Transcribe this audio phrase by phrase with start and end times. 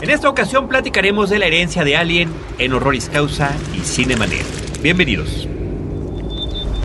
[0.00, 4.80] En esta ocasión platicaremos de la herencia de Alien en Horroris Causa y Cinemanet.
[4.80, 5.46] Bienvenidos.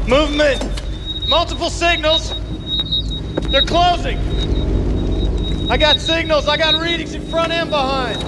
[0.05, 0.61] Movement!
[1.29, 2.33] Multiple signals!
[3.51, 4.19] They're closing!
[5.71, 8.21] I got signals, I got readings in front and behind.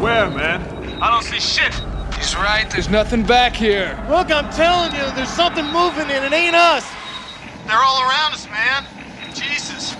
[0.00, 0.62] Where, man?
[1.02, 1.74] I don't see shit.
[2.16, 4.02] He's right, there's nothing back here.
[4.08, 6.86] Look, I'm telling you, there's something moving and it ain't us.
[7.66, 8.86] They're all around us, man.
[9.34, 9.94] Jesus.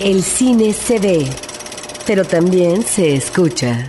[0.00, 1.28] El cine se ve,
[2.06, 3.86] pero también se escucha.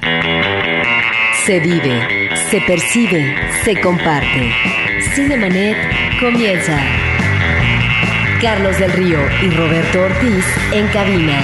[1.46, 4.52] Se vive, se percibe, se comparte.
[5.16, 5.78] Cinemanet
[6.20, 6.78] comienza.
[8.42, 11.42] Carlos del Río y Roberto Ortiz en cabina.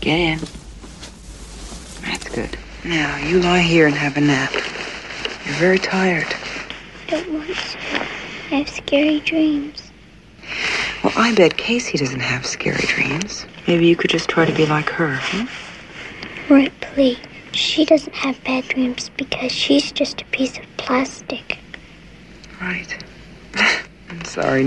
[0.00, 0.38] Get in.
[2.02, 2.56] That's good.
[2.84, 4.52] Now, you lie here and have a nap.
[5.44, 6.28] You're very tired.
[7.08, 7.54] I don't want to.
[8.52, 9.79] I have scary dreams.
[11.02, 13.46] Well, I bet Casey doesn't have scary dreams.
[13.66, 16.52] Maybe you could just try to be like her, hmm?
[16.52, 17.18] Ripley,
[17.52, 21.58] she doesn't have bad dreams because she's just a piece of plastic.
[22.60, 23.02] Right.
[24.10, 24.64] I'm sorry.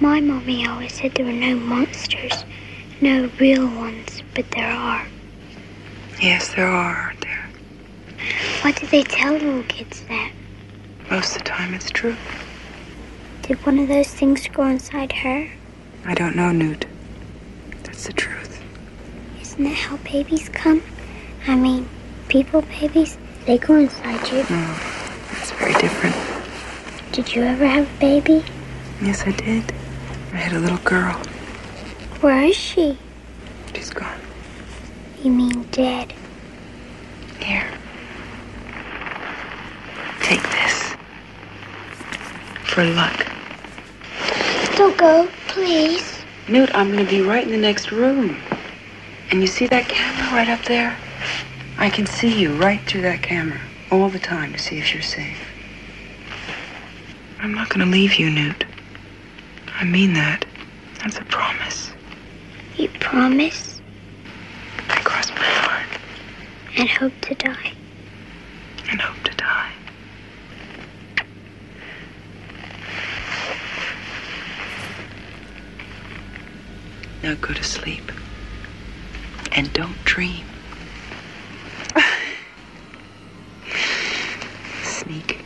[0.00, 2.44] My mommy always said there were no monsters,
[3.00, 5.06] no real ones, but there are.
[6.20, 7.50] Yes, there are, aren't there?
[8.62, 10.32] Why do they tell little kids that?
[11.10, 12.16] Most of the time it's true.
[13.42, 15.50] Did one of those things grow inside her?
[16.04, 16.86] I don't know, Newt.
[17.82, 18.62] That's the truth.
[19.40, 20.82] Isn't that how babies come?
[21.48, 21.88] I mean,
[22.28, 24.38] people babies, they go inside you.
[24.38, 24.76] No,
[25.32, 26.14] that's very different.
[27.12, 28.44] Did you ever have a baby?
[29.02, 29.72] Yes, I did.
[30.32, 31.14] I had a little girl.
[32.20, 32.96] Where is she?
[33.74, 34.20] She's gone.
[35.22, 36.14] You mean dead?
[37.40, 37.68] Here.
[40.22, 40.94] Take this.
[42.64, 43.31] For luck.
[44.76, 46.24] Don't go, please.
[46.48, 48.36] Newt, I'm gonna be right in the next room.
[49.30, 50.96] And you see that camera right up there?
[51.78, 55.02] I can see you right through that camera all the time to see if you're
[55.02, 55.38] safe.
[57.40, 58.64] I'm not gonna leave you, Newt.
[59.78, 60.44] I mean that.
[61.00, 61.90] That's a promise.
[62.76, 63.80] You promise
[64.88, 66.00] I cross my heart
[66.76, 67.72] and hope to die.
[68.90, 69.72] and hope to die.
[77.22, 78.10] Now go to sleep.
[79.52, 80.44] And don't dream.
[84.82, 85.38] Sneak.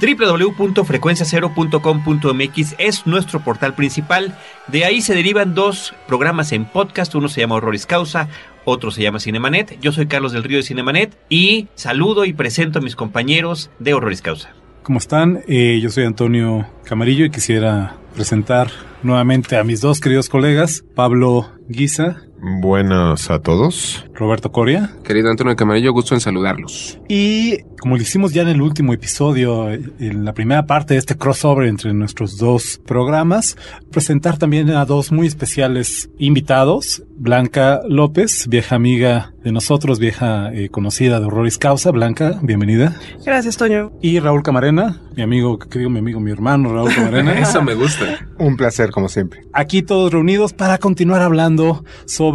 [0.00, 4.38] www.frecuenciacero.com.mx es nuestro portal principal.
[4.68, 7.14] De ahí se derivan dos programas en podcast.
[7.14, 8.28] Uno se llama Horroris Causa,
[8.64, 9.78] otro se llama Cinemanet.
[9.80, 13.92] Yo soy Carlos del Río de Cinemanet y saludo y presento a mis compañeros de
[13.94, 14.54] Horroris Causa.
[14.82, 15.42] ¿Cómo están?
[15.46, 18.70] Eh, yo soy Antonio Camarillo y quisiera presentar
[19.02, 24.04] nuevamente a mis dos queridos colegas, Pablo Guisa, Buenas a todos.
[24.14, 26.98] Roberto Coria, Querido Antonio Camarillo, gusto en saludarlos.
[27.08, 31.16] y como lo hicimos ya en el último episodio, en la primera parte de este
[31.16, 33.56] crossover entre nuestros dos programas,
[33.90, 40.68] presentar también a dos muy especiales invitados, Blanca López, vieja amiga de nosotros, vieja eh,
[40.68, 43.92] conocida de Horroris Causa, Blanca, bienvenida, Gracias, Toño.
[44.02, 47.32] y Raúl Camarena, mi amigo, que digo mi amigo, mi hermano Raúl Camarena.
[47.38, 48.26] Eso me gusta.
[48.38, 49.40] Un placer, como siempre.
[49.54, 52.29] aquí todos reunidos para continuar hablando sobre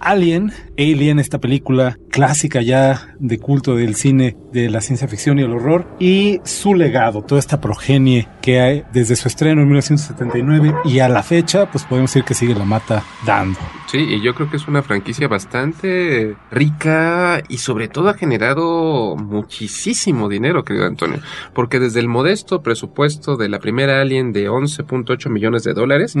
[0.00, 5.42] Alien, Alien, esta película clásica ya de culto del cine de la ciencia ficción y
[5.42, 10.74] el horror, y su legado, toda esta progenie que hay desde su estreno en 1979
[10.84, 13.58] y a la fecha, pues podemos decir que sigue la mata dando.
[13.86, 19.16] Sí, y yo creo que es una franquicia bastante rica y sobre todo ha generado
[19.16, 21.20] muchísimo dinero, querido Antonio,
[21.52, 26.14] porque desde el modesto presupuesto de la primera Alien de 11.8 millones de dólares,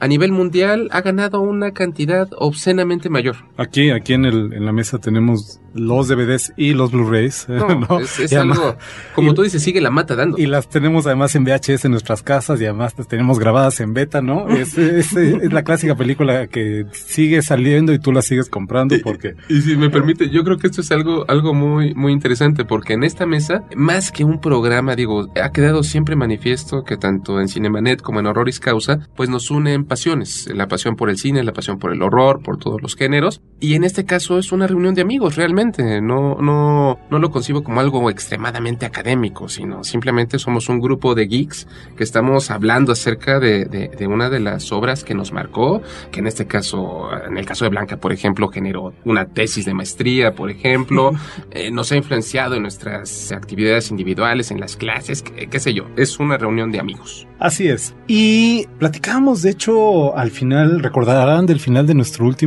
[0.00, 2.28] a nivel mundial ha ganado una cantidad
[2.66, 3.36] obscenamente mayor.
[3.56, 7.46] Aquí, aquí en, el, en la mesa tenemos los DVDs y los Blu-rays.
[7.62, 8.00] No, ¿no?
[8.00, 8.76] es, es Y además- algo,
[9.14, 10.38] como y- tú dices, sigue la mata dando.
[10.38, 13.94] Y las tenemos además en VHS en nuestras casas y además las tenemos grabadas en
[13.94, 14.48] beta, ¿no?
[14.62, 19.34] Es, es- es la clásica película que sigue saliendo y tú la sigues comprando porque...
[19.48, 22.92] Y si me permite, yo creo que esto es algo, algo muy, muy interesante porque
[22.92, 27.48] en esta mesa, más que un programa, digo, ha quedado siempre manifiesto que tanto en
[27.48, 31.52] Cinemanet como en Horroris Causa, pues nos unen pasiones, la pasión por el cine, la
[31.52, 33.40] pasión por el horror, por todos los géneros.
[33.60, 35.12] Y en este caso es una reunión de amigos.
[35.12, 36.00] amigos realmente.
[36.00, 41.26] No, no, no lo concibo como algo extremadamente académico, sino simplemente somos un grupo de
[41.26, 41.66] geeks
[41.98, 46.20] que estamos hablando acerca de, de, de una de las obras que nos marcó, que
[46.20, 50.34] en este caso, en el caso de Blanca, por ejemplo, generó una tesis de maestría,
[50.34, 51.12] por ejemplo,
[51.50, 55.84] eh, nos ha influenciado en nuestras actividades individuales, en las clases, qué, qué sé yo.
[55.96, 57.26] Es una reunión de amigos.
[57.38, 57.94] Así es.
[58.06, 62.41] Y platicábamos, de hecho, al final, recordarán del final de nuestro último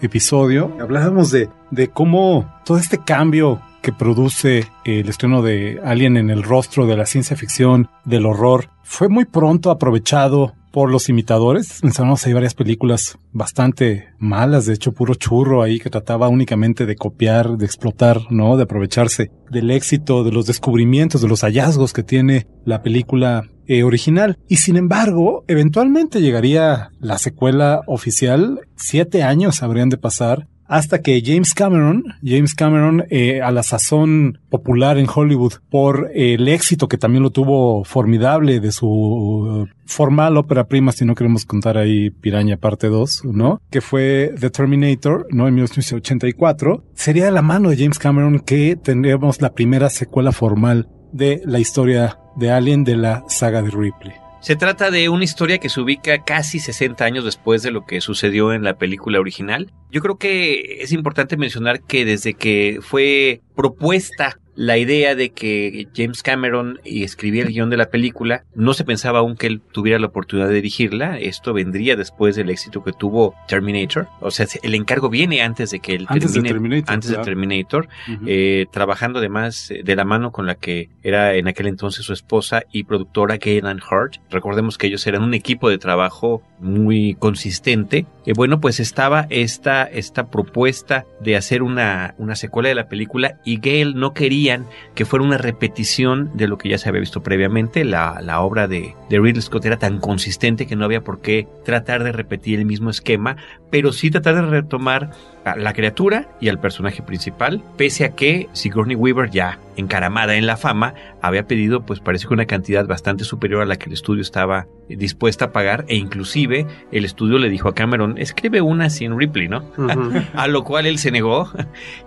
[0.00, 6.30] episodio, hablábamos de, de cómo todo este cambio que produce el estreno de Alien en
[6.30, 11.82] el rostro de la ciencia ficción, del horror, fue muy pronto aprovechado por los imitadores.
[11.82, 16.96] Mencionamos ahí varias películas bastante malas, de hecho puro churro ahí que trataba únicamente de
[16.96, 18.56] copiar, de explotar, ¿no?
[18.56, 23.82] De aprovecharse del éxito, de los descubrimientos, de los hallazgos que tiene la película eh,
[23.82, 24.38] original.
[24.48, 28.60] Y sin embargo, eventualmente llegaría la secuela oficial.
[28.76, 34.40] Siete años habrían de pasar hasta que James Cameron, James Cameron, eh, a la sazón
[34.48, 40.64] popular en Hollywood por el éxito que también lo tuvo formidable de su formal ópera
[40.64, 43.60] prima, si no queremos contar ahí Piraña parte 2, ¿no?
[43.70, 45.46] Que fue The Terminator, ¿no?
[45.48, 46.84] En 1984.
[46.94, 51.60] Sería de la mano de James Cameron que tendríamos la primera secuela formal de la
[51.60, 54.14] historia de Alien de la saga de Ripley.
[54.40, 58.00] Se trata de una historia que se ubica casi 60 años después de lo que
[58.00, 59.72] sucedió en la película original.
[59.90, 65.86] Yo creo que es importante mencionar que desde que fue propuesta la idea de que
[65.94, 69.98] James Cameron escribía el guion de la película, no se pensaba aún que él tuviera
[69.98, 71.18] la oportunidad de dirigirla.
[71.18, 74.08] Esto vendría después del éxito que tuvo Terminator.
[74.20, 77.24] O sea, el encargo viene antes de que él Antes de termine, Terminator, antes claro.
[77.24, 77.88] de Terminator,
[78.26, 82.12] eh, trabajando además eh, de la mano con la que era en aquel entonces su
[82.12, 84.14] esposa y productora Gaylan Hart.
[84.30, 88.06] Recordemos que ellos eran un equipo de trabajo muy consistente.
[88.26, 93.38] Eh, bueno, pues estaba esta, esta propuesta de hacer una, una secuela de la película
[93.44, 97.22] y Gale no querían que fuera una repetición de lo que ya se había visto
[97.22, 97.84] previamente.
[97.84, 101.46] La, la obra de, de Ridley Scott era tan consistente que no había por qué
[101.64, 103.36] tratar de repetir el mismo esquema,
[103.70, 105.12] pero sí tratar de retomar
[105.44, 110.46] a la criatura y al personaje principal, pese a que Sigourney Weaver ya encaramada en
[110.46, 113.92] la fama había pedido pues parece que una cantidad bastante superior a la que el
[113.92, 118.90] estudio estaba dispuesta a pagar e inclusive el estudio le dijo a Cameron escribe una
[118.90, 119.64] sin Ripley, ¿no?
[120.34, 121.50] A lo cual él se negó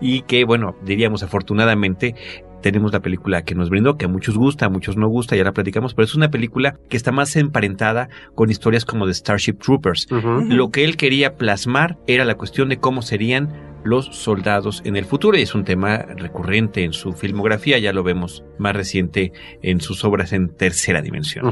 [0.02, 2.16] y que bueno diríamos afortunadamente
[2.62, 5.44] tenemos la película que nos brindó, que a muchos gusta, a muchos no gusta, ya
[5.44, 9.54] la platicamos, pero es una película que está más emparentada con historias como de Starship
[9.54, 10.08] Troopers.
[10.12, 15.06] Lo que él quería plasmar era la cuestión de cómo serían los soldados en el
[15.06, 19.32] futuro y es un tema recurrente en su filmografía, ya lo vemos más reciente
[19.62, 21.52] en sus obras en tercera dimensión.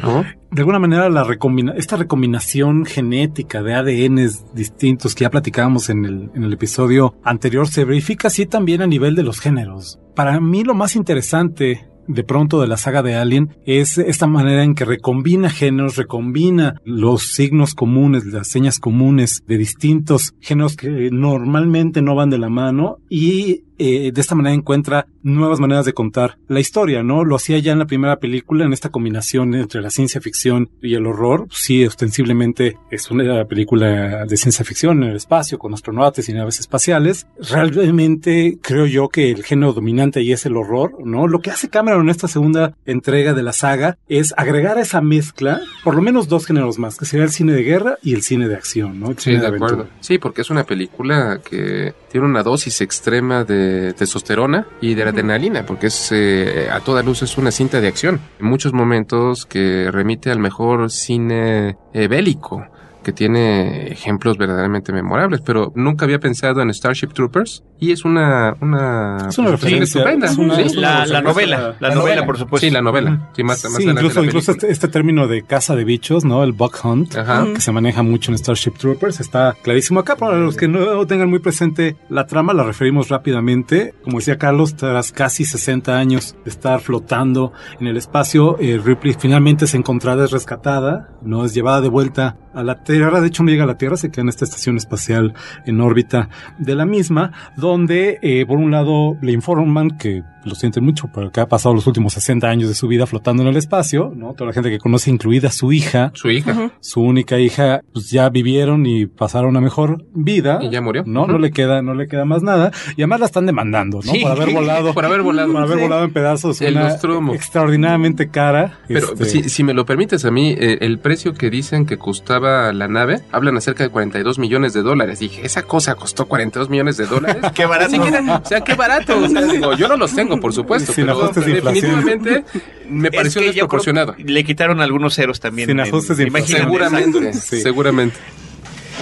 [0.52, 6.06] De alguna manera la recombina esta recombinación genética de ADNs distintos que ya platicábamos en
[6.06, 10.00] el, en el episodio anterior se verifica así también a nivel de los géneros.
[10.16, 14.64] Para mí lo más interesante de pronto de la saga de Alien es esta manera
[14.64, 21.10] en que recombina géneros, recombina los signos comunes, las señas comunes de distintos géneros que
[21.12, 25.94] normalmente no van de la mano y eh, de esta manera encuentra nuevas maneras de
[25.94, 27.24] contar la historia, ¿no?
[27.24, 30.96] Lo hacía ya en la primera película, en esta combinación entre la ciencia ficción y
[30.96, 31.48] el horror.
[31.52, 36.60] Sí, ostensiblemente es una película de ciencia ficción en el espacio, con astronautas y naves
[36.60, 37.28] espaciales.
[37.40, 41.28] Realmente creo yo que el género dominante ahí es el horror, ¿no?
[41.28, 45.02] Lo que hace Cameron en esta segunda entrega de la saga es agregar a esa
[45.02, 48.22] mezcla por lo menos dos géneros más, que sería el cine de guerra y el
[48.22, 49.12] cine de acción, ¿no?
[49.12, 49.88] El Sí, de acuerdo.
[50.00, 53.67] Sí, porque es una película que tiene una dosis extrema de
[53.98, 58.20] testosterona y de adrenalina, porque es eh, a toda luz es una cinta de acción.
[58.40, 62.66] En muchos momentos que remite al mejor cine eh, bélico
[63.08, 68.54] que tiene ejemplos verdaderamente memorables, pero nunca había pensado en Starship Troopers y es una
[68.60, 70.28] una, Es una referencia, estupenda.
[70.28, 70.62] es una- Sí.
[70.64, 72.68] es una La, la novela, a- la, novela, por supuesto.
[72.68, 73.30] Sí, la novela.
[73.34, 76.44] Sí, más, más Sí, incluso, la incluso este, este término de caza de bichos, ¿no?
[76.44, 77.46] El buck hunt, Ajá.
[77.54, 80.18] que se maneja mucho en Starship Troopers, está clarísimo acá.
[80.18, 83.94] Para los que no tengan muy presente la trama, la referimos rápidamente.
[84.04, 89.16] Como decía Carlos, tras casi 60 años de estar flotando en el espacio, eh, Ripley
[89.18, 93.50] finalmente es encontrada, es rescatada, no es llevada de vuelta a la De hecho, no
[93.50, 95.34] llega a la Tierra, se queda en esta estación espacial
[95.66, 100.84] en órbita de la misma, donde eh, por un lado le informan que lo sienten
[100.84, 104.12] mucho porque ha pasado los últimos 60 años de su vida flotando en el espacio,
[104.16, 104.34] ¿no?
[104.34, 106.72] Toda la gente que conoce, incluida su hija, Su hija.
[106.80, 110.60] su única hija, pues ya vivieron y pasaron una mejor vida.
[110.62, 111.04] Y ya murió.
[111.06, 112.72] No, no le queda, no le queda más nada.
[112.96, 114.12] Y además la están demandando, ¿no?
[114.12, 114.20] Sí.
[114.22, 114.94] Por haber volado.
[114.98, 115.52] Por haber volado.
[115.54, 115.84] Por haber Sí.
[115.84, 116.62] volado en pedazos.
[116.62, 117.34] El una Nostromo.
[117.34, 118.80] extraordinariamente cara.
[118.88, 121.98] Pero este, si, si me lo permites a mí, eh, el precio que dicen que
[121.98, 125.20] costaba la nave, hablan acerca de 42 millones de dólares.
[125.20, 127.44] Dije, ¿esa cosa costó 42 millones de dólares?
[127.56, 127.92] Qué barato.
[127.92, 129.18] Siquiera- o sea, qué barato.
[129.20, 132.04] O sea, digo, yo no los tengo, por supuesto, Sin pero ajustes de inflación.
[132.06, 132.46] definitivamente
[132.90, 134.16] me Es pareció que yo creo desproporcionado.
[134.16, 135.68] que le quitaron algunos ceros también.
[135.70, 136.62] Sin en- ajustes de inflación.
[136.64, 137.34] imagínate, Seguramente.
[137.34, 137.62] Sí.
[137.62, 138.18] seguramente.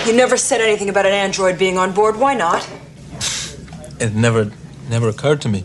[0.06, 2.16] You never said anything about an android being on board.
[2.18, 2.62] Why not?
[4.00, 4.52] It never,
[4.90, 5.64] never occurred to me.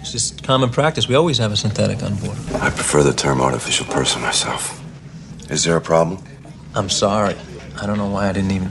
[0.00, 1.08] It's just common practice.
[1.08, 2.36] We always have a synthetic on board.
[2.62, 4.80] I prefer the term artificial person myself.
[5.50, 6.18] Is there a problem?
[6.74, 7.36] I'm sorry.
[7.80, 8.70] I don't know why I didn't even.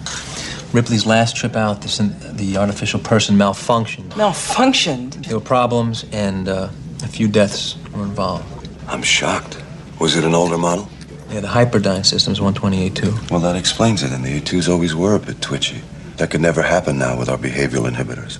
[0.74, 4.10] Ripley's last trip out, the, the artificial person malfunctioned.
[4.10, 5.26] Malfunctioned.
[5.26, 6.70] There were problems, and uh,
[7.04, 8.70] a few deaths were involved.
[8.88, 9.62] I'm shocked.
[10.00, 10.88] Was it an older model?
[11.30, 13.32] Yeah, the Hyperdyne system's 128.2.
[13.32, 15.82] Well, that explains it, and the A2s always were a bit twitchy.
[16.18, 18.40] That could never happen now with our behavioral inhibitors.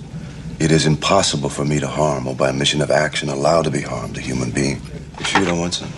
[0.60, 3.70] It is impossible for me to harm or by a mission of action allow to
[3.70, 4.80] be harmed a human being.
[5.18, 5.88] You sure you don't want some?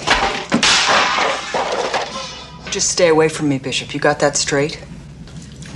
[2.71, 3.93] Just stay away from me, Bishop.
[3.93, 4.83] You got that straight?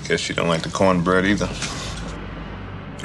[0.08, 1.48] Guess you don't like the cornbread either.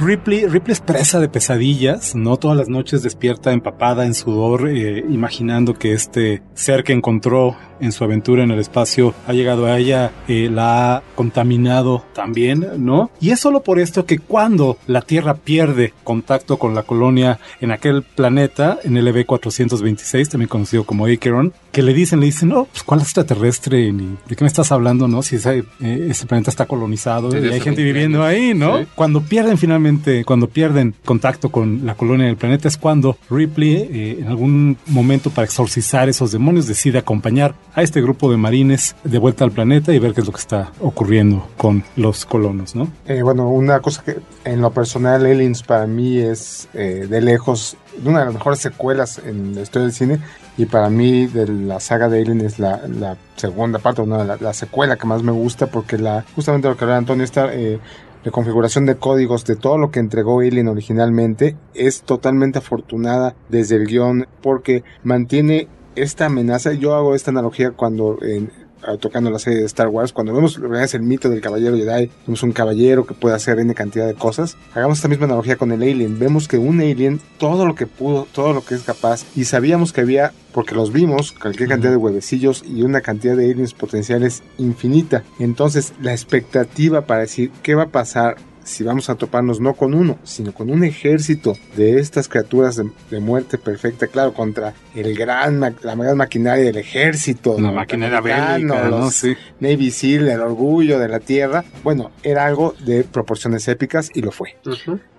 [0.01, 2.37] Ripley, Ripley es presa de pesadillas, ¿no?
[2.37, 7.91] Todas las noches despierta empapada en sudor, eh, imaginando que este ser que encontró en
[7.91, 13.11] su aventura en el espacio ha llegado a ella, eh, la ha contaminado también, ¿no?
[13.19, 17.71] Y es solo por esto que cuando la Tierra pierde contacto con la colonia en
[17.71, 22.49] aquel planeta, en el EV 426, también conocido como Acheron, que le dicen, le dicen,
[22.49, 23.91] no, pues ¿cuál extraterrestre?
[23.91, 25.21] Ni, ¿De qué me estás hablando, no?
[25.23, 28.39] Si ese, eh, ese planeta está colonizado y hay gente 20 viviendo años.
[28.39, 28.79] ahí, ¿no?
[28.79, 28.87] Sí.
[28.95, 34.17] Cuando pierden finalmente, cuando pierden contacto con la colonia del planeta es cuando Ripley, eh,
[34.19, 39.17] en algún momento para exorcizar esos demonios, decide acompañar a este grupo de marines de
[39.17, 42.91] vuelta al planeta y ver qué es lo que está ocurriendo con los colonos, ¿no?
[43.07, 47.77] Eh, bueno, una cosa que en lo personal Aliens para mí es eh, de lejos
[48.03, 50.19] una de las mejores secuelas en la historia del cine
[50.57, 54.53] y para mí de la saga de Alien es la, segunda parte, una la, la
[54.53, 57.79] secuela que más me gusta porque la justamente lo que hablaba Antonio está eh,
[58.23, 63.77] la configuración de códigos de todo lo que entregó Alien originalmente es totalmente afortunada desde
[63.77, 66.73] el guion porque mantiene esta amenaza.
[66.73, 68.51] Yo hago esta analogía cuando en,
[68.99, 72.43] tocando la serie de Star Wars, cuando vemos es el mito del caballero Jedi, vemos
[72.43, 75.81] un caballero que puede hacer N cantidad de cosas, hagamos esta misma analogía con el
[75.81, 79.45] alien, vemos que un alien, todo lo que pudo, todo lo que es capaz, y
[79.45, 83.73] sabíamos que había, porque los vimos, cualquier cantidad de huevecillos y una cantidad de aliens
[83.73, 89.59] potenciales infinita, entonces la expectativa para decir qué va a pasar si vamos a toparnos
[89.59, 94.33] no con uno, sino con un ejército de estas criaturas de, de muerte perfecta, claro,
[94.33, 98.89] contra el gran, la gran maquinaria del ejército, La maquinaria bélica, ¿no?
[98.89, 99.35] los Sí.
[99.59, 101.63] Navy SEAL, el orgullo de la tierra.
[101.83, 104.55] Bueno, era algo de proporciones épicas y lo fue.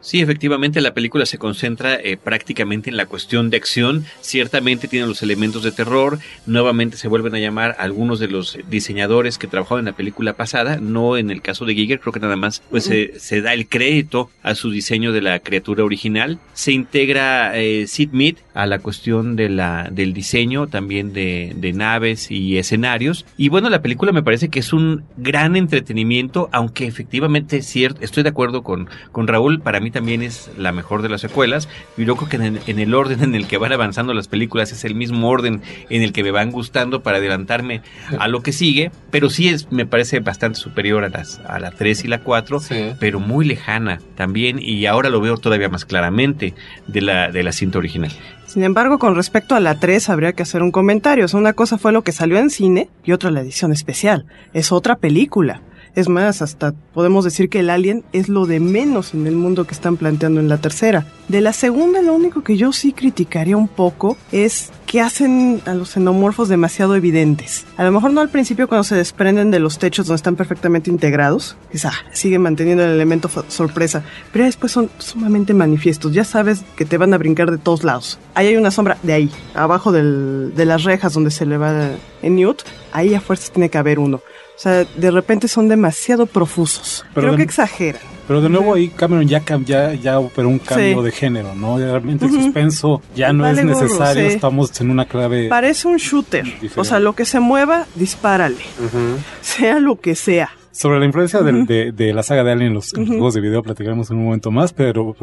[0.03, 4.05] Sí, efectivamente la película se concentra eh, prácticamente en la cuestión de acción.
[4.21, 6.19] Ciertamente tiene los elementos de terror.
[6.45, 10.79] Nuevamente se vuelven a llamar algunos de los diseñadores que trabajaron en la película pasada.
[10.79, 13.69] No en el caso de Giger, creo que nada más pues se, se da el
[13.69, 16.41] crédito a su diseño de la criatura original.
[16.53, 21.73] Se integra eh, Sid Mead a la cuestión de la, del diseño también de, de
[21.73, 23.25] naves y escenarios.
[23.37, 28.01] Y bueno, la película me parece que es un gran entretenimiento, aunque efectivamente es cierto,
[28.03, 31.69] estoy de acuerdo con, con Raúl, para mí también es la mejor de las secuelas.
[31.97, 34.29] Y yo creo que en el, en el orden en el que van avanzando las
[34.29, 37.83] películas es el mismo orden en el que me van gustando para adelantarme
[38.19, 41.71] a lo que sigue, pero sí es, me parece bastante superior a las a la
[41.71, 42.61] 3 y la 4,
[42.99, 46.55] pero muy lejana también y ahora lo veo todavía más claramente
[46.87, 48.13] de la de la cinta original.
[48.53, 51.25] Sin embargo, con respecto a la 3 habría que hacer un comentario.
[51.33, 54.27] Una cosa fue lo que salió en cine y otra la edición especial.
[54.53, 55.63] Es otra película.
[55.95, 59.67] Es más, hasta podemos decir que el alien es lo de menos en el mundo
[59.67, 61.07] que están planteando en la tercera.
[61.29, 65.75] De la segunda, lo único que yo sí criticaría un poco es que hacen a
[65.75, 67.67] los xenomorfos demasiado evidentes.
[67.77, 70.91] A lo mejor no al principio cuando se desprenden de los techos donde están perfectamente
[70.91, 76.13] integrados, es, ah, siguen manteniendo el elemento sorpresa, pero después son sumamente manifiestos.
[76.13, 78.19] Ya sabes que te van a brincar de todos lados.
[78.35, 81.91] Ahí hay una sombra de ahí, abajo de las rejas donde se le va
[82.23, 84.21] en Newt, ahí a fuerzas tiene que haber uno.
[84.57, 87.05] O sea, de repente son demasiado profusos.
[87.15, 88.03] Pero Creo de- que exageran.
[88.29, 91.05] Pero de nuevo ahí Cameron ya, ya, ya operó un cambio Sí.
[91.05, 91.77] de género, ¿no?
[91.77, 95.49] Realmente el suspenso ya no Vale es necesario, estamos en una clave...
[95.49, 96.45] Parece un shooter.
[96.77, 98.63] O sea, lo que se mueva, dispárale.
[99.41, 100.51] Sea lo que sea.
[100.73, 103.63] Sobre la influencia del- de, de la saga de Alien en los, juegos de video
[103.63, 105.15] platicaremos en un momento más, pero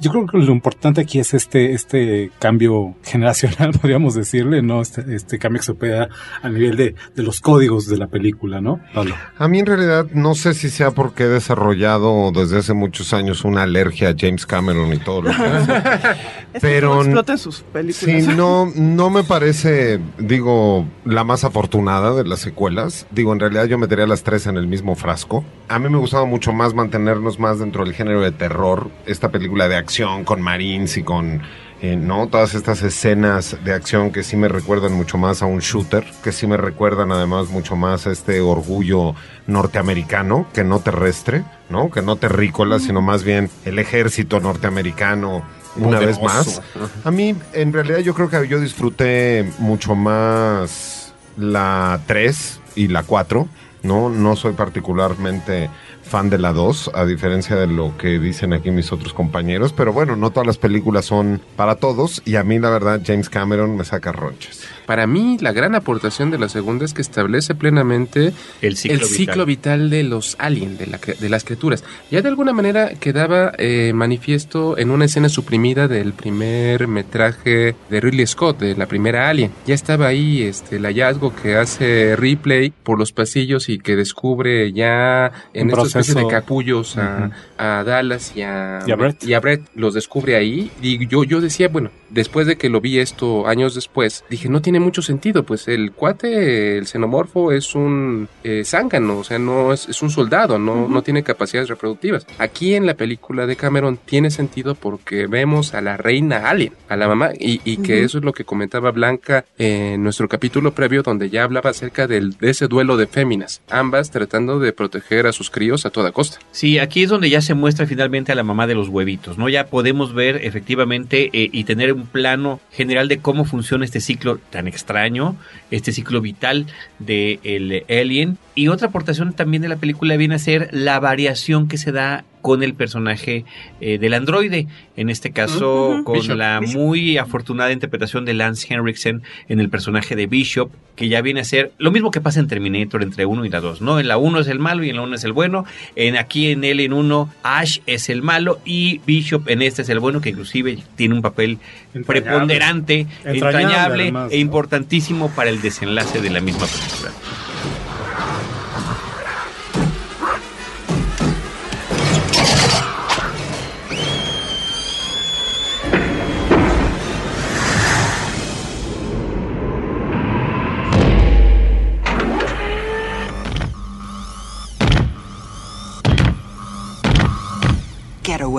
[0.00, 4.80] yo creo que lo importante aquí es este, este cambio generacional, podríamos decirle, ¿no?
[4.80, 6.08] Este, este cambio que se dar
[6.42, 8.80] a nivel de, de los códigos de la película, ¿no?
[8.94, 9.14] Pablo.
[9.36, 13.44] A mí en realidad no sé si sea porque he desarrollado desde hace muchos años
[13.44, 15.72] una alergia a James Cameron y todo lo que hace.
[16.62, 18.24] Pero no exploten sus películas.
[18.24, 23.06] Sí, no, no me parece, digo, la más afortunada de las secuelas.
[23.10, 25.44] Digo, en realidad yo metería las tres en el mismo frasco.
[25.68, 28.90] A mí me gustaba mucho más mantenernos más dentro del género de terror.
[29.06, 31.42] Esta película de acción con Marines y con,
[31.82, 32.28] eh, ¿no?
[32.28, 36.32] Todas estas escenas de acción que sí me recuerdan mucho más a un shooter, que
[36.32, 39.14] sí me recuerdan además mucho más a este orgullo
[39.46, 41.90] norteamericano, que no terrestre, ¿no?
[41.90, 45.42] Que no terrícola, sino más bien el ejército norteamericano
[45.76, 46.62] una vez más.
[47.04, 53.02] A mí, en realidad, yo creo que yo disfruté mucho más la 3 y la
[53.02, 53.48] 4.
[53.82, 55.70] No, no soy particularmente
[56.02, 59.72] fan de la 2, a diferencia de lo que dicen aquí mis otros compañeros.
[59.72, 62.22] Pero bueno, no todas las películas son para todos.
[62.24, 64.62] Y a mí, la verdad, James Cameron me saca ronchas.
[64.88, 69.90] Para mí, la gran aportación de la segunda es que establece plenamente El ciclo vital.
[69.90, 71.84] de los aliens, de, la cre- de las criaturas.
[72.10, 78.00] Ya de alguna manera quedaba eh, manifiesto en una escena suprimida del primer metraje de
[78.00, 79.52] Ridley Scott, de la primera Alien.
[79.66, 84.72] Ya estaba ahí este, el hallazgo que hace Ripley por los pasillos y que descubre
[84.72, 89.22] ya en Un esta especie de capullos a, a Dallas y a, Y a Brett.
[89.22, 90.70] y a Brett los descubre ahí.
[90.80, 94.62] Y yo, yo decía, bueno, después de que lo vi esto años después, dije, no
[94.62, 99.72] tiene mucho sentido, pues el cuate, el xenomorfo es un eh, zángano, o sea, no
[99.72, 102.26] es, es un soldado, no, no tiene capacidades reproductivas.
[102.38, 106.96] Aquí en la película de Cameron tiene sentido porque vemos a la reina alien, a
[106.96, 111.02] la mamá, y, y que eso es lo que comentaba Blanca en nuestro capítulo previo,
[111.02, 115.32] donde ya hablaba acerca del, de ese duelo de féminas, ambas tratando de proteger a
[115.32, 116.38] sus críos a toda costa.
[116.52, 119.48] Sí, aquí es donde ya se muestra finalmente a la mamá de los huevitos, ¿no?
[119.48, 124.38] Ya podemos ver efectivamente eh, y tener un plano general de cómo funciona este ciclo
[124.50, 125.36] tan extraño,
[125.70, 126.66] este ciclo vital
[126.98, 128.38] de el alien.
[128.54, 132.24] Y otra aportación también de la película viene a ser la variación que se da
[132.40, 133.44] con el personaje
[133.80, 134.66] eh, del androide,
[134.96, 136.36] en este caso con Bishop.
[136.36, 136.76] la Bishop.
[136.80, 141.44] muy afortunada interpretación de Lance Henriksen en el personaje de Bishop, que ya viene a
[141.44, 144.00] ser lo mismo que pasa en Terminator entre 1 y la 2, ¿no?
[144.00, 145.64] En la 1 es el malo y en la 1 es el bueno,
[145.94, 149.88] en aquí en él en 1 Ash es el malo y Bishop en este es
[149.88, 151.58] el bueno, que inclusive tiene un papel
[151.94, 152.22] Entrañable.
[152.22, 154.40] preponderante, Entrañable, entrañable además, e ¿no?
[154.42, 157.12] importantísimo para el desenlace de la misma película.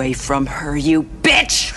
[0.00, 1.69] Away from her, you bitch!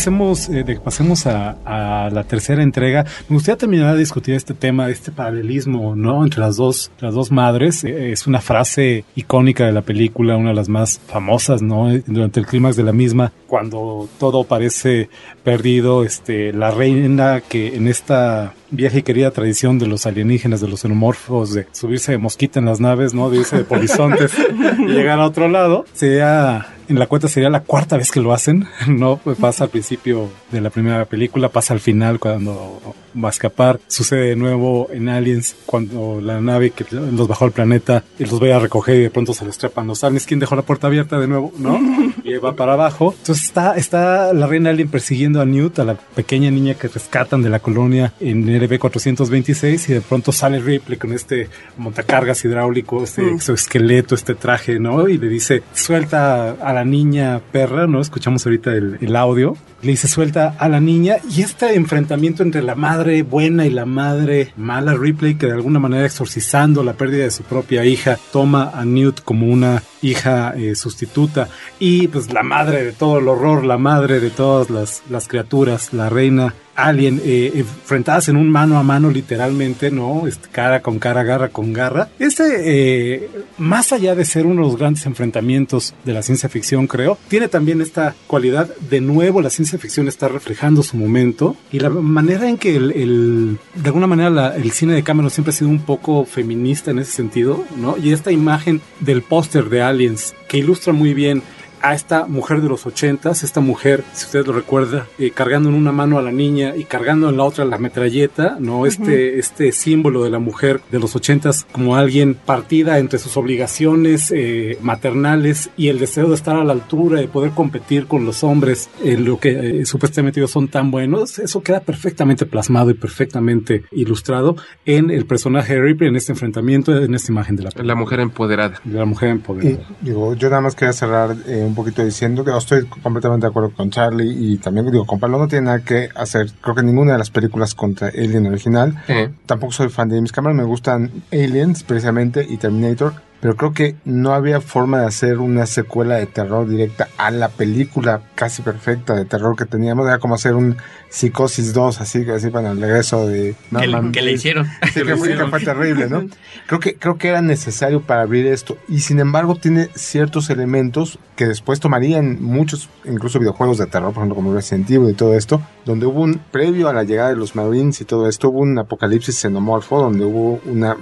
[0.00, 4.54] Pasemos, eh, de que pasemos a, la tercera entrega, me gustaría terminar de discutir este
[4.54, 6.24] tema, este paralelismo, ¿no?
[6.24, 7.84] Entre las dos, las dos madres.
[7.84, 11.92] Eh, es una frase icónica de la película, una de las más famosas, ¿no?
[11.92, 15.10] Eh, Durante el clímax de la misma, cuando todo parece
[15.44, 20.68] perdido, este, la reina que en esta vieja y querida tradición de los alienígenas, de
[20.68, 23.30] los xenomorfos, de subirse de mosquita en las naves, ¿no?
[23.30, 24.32] De irse de polizontes
[24.78, 28.32] y llegar a otro lado, sería, en la cuenta sería la cuarta vez que lo
[28.32, 29.16] hacen, ¿no?
[29.22, 32.80] Pues pasa al principio de la primera película, pasa al final cuando
[33.22, 38.04] a escapar, sucede de nuevo en Aliens cuando la nave que los bajó al planeta
[38.18, 40.54] y los ve a recoger y de pronto se les trepan los aliens, ¿quién dejó
[40.56, 41.52] la puerta abierta de nuevo?
[41.58, 41.78] ¿No?
[42.24, 43.14] y va para abajo.
[43.18, 47.42] Entonces está, está la reina alien persiguiendo a Newt, a la pequeña niña que rescatan
[47.42, 53.02] de la colonia en RB 426 y de pronto sale Ripley con este montacargas hidráulico,
[53.02, 53.34] este Mm.
[53.36, 55.08] exoesqueleto, este traje, ¿no?
[55.08, 58.00] Y le dice, suelta a la niña perra, ¿no?
[58.00, 59.56] Escuchamos ahorita el, el audio.
[59.82, 61.16] Le dice, suelta a la niña.
[61.34, 65.78] Y este enfrentamiento entre la madre buena y la madre mala, Ripley, que de alguna
[65.78, 70.74] manera exorcizando la pérdida de su propia hija, toma a Newt como una hija eh,
[70.74, 71.48] sustituta.
[71.78, 75.92] Y pues la madre de todo el horror, la madre de todas las, las criaturas,
[75.92, 80.26] la reina alien eh, enfrentadas en un mano a mano literalmente, ¿no?
[80.26, 82.08] Este, cara con cara, garra con garra.
[82.18, 86.86] Este, eh, más allá de ser uno de los grandes enfrentamientos de la ciencia ficción,
[86.86, 91.80] creo, tiene también esta cualidad, de nuevo la ciencia ficción está reflejando su momento y
[91.80, 95.70] la manera en que el, de alguna manera el cine de Cameron siempre ha sido
[95.70, 97.96] un poco feminista en ese sentido, ¿no?
[97.96, 101.42] Y esta imagen del póster de Aliens que ilustra muy bien
[101.82, 105.74] a esta mujer de los ochentas, esta mujer, si usted lo recuerda, eh, cargando en
[105.74, 108.86] una mano a la niña y cargando en la otra la metralleta, ¿no?
[108.86, 114.32] Este, este símbolo de la mujer de los ochentas como alguien partida entre sus obligaciones
[114.34, 118.44] eh, maternales y el deseo de estar a la altura, de poder competir con los
[118.44, 122.94] hombres en lo que eh, supuestamente ellos son tan buenos, eso queda perfectamente plasmado y
[122.94, 127.70] perfectamente ilustrado en el personaje de Ripley, en este enfrentamiento, en esta imagen de la
[127.82, 128.80] La mujer empoderada.
[128.84, 129.88] de la mujer Y, empoderada.
[130.00, 133.50] digo, yo nada más quería cerrar eh, un poquito diciendo que no estoy completamente de
[133.50, 136.82] acuerdo con Charlie y también digo, con Pablo no tiene nada que hacer, creo que
[136.82, 139.02] ninguna de las películas contra Alien original.
[139.46, 143.96] Tampoco soy fan de James Cameron, me gustan Aliens precisamente y Terminator, pero creo que
[144.04, 149.14] no había forma de hacer una secuela de terror directa a la película casi perfecta
[149.14, 150.76] de terror que teníamos, era como hacer un
[151.10, 153.56] Psicosis 2, así que así para el regreso de...
[153.76, 154.66] Que, le- que hicieron.
[154.94, 156.24] Sí, que fue, que fue terrible, ¿no?
[156.66, 158.78] Creo que, creo que era necesario para abrir esto.
[158.88, 164.22] Y sin embargo, tiene ciertos elementos que después tomarían muchos, incluso videojuegos de terror, por
[164.22, 167.36] ejemplo, como Resident Evil y todo esto, donde hubo un, previo a la llegada de
[167.36, 170.96] los Marines y todo esto, hubo un apocalipsis xenomorfo, donde hubo una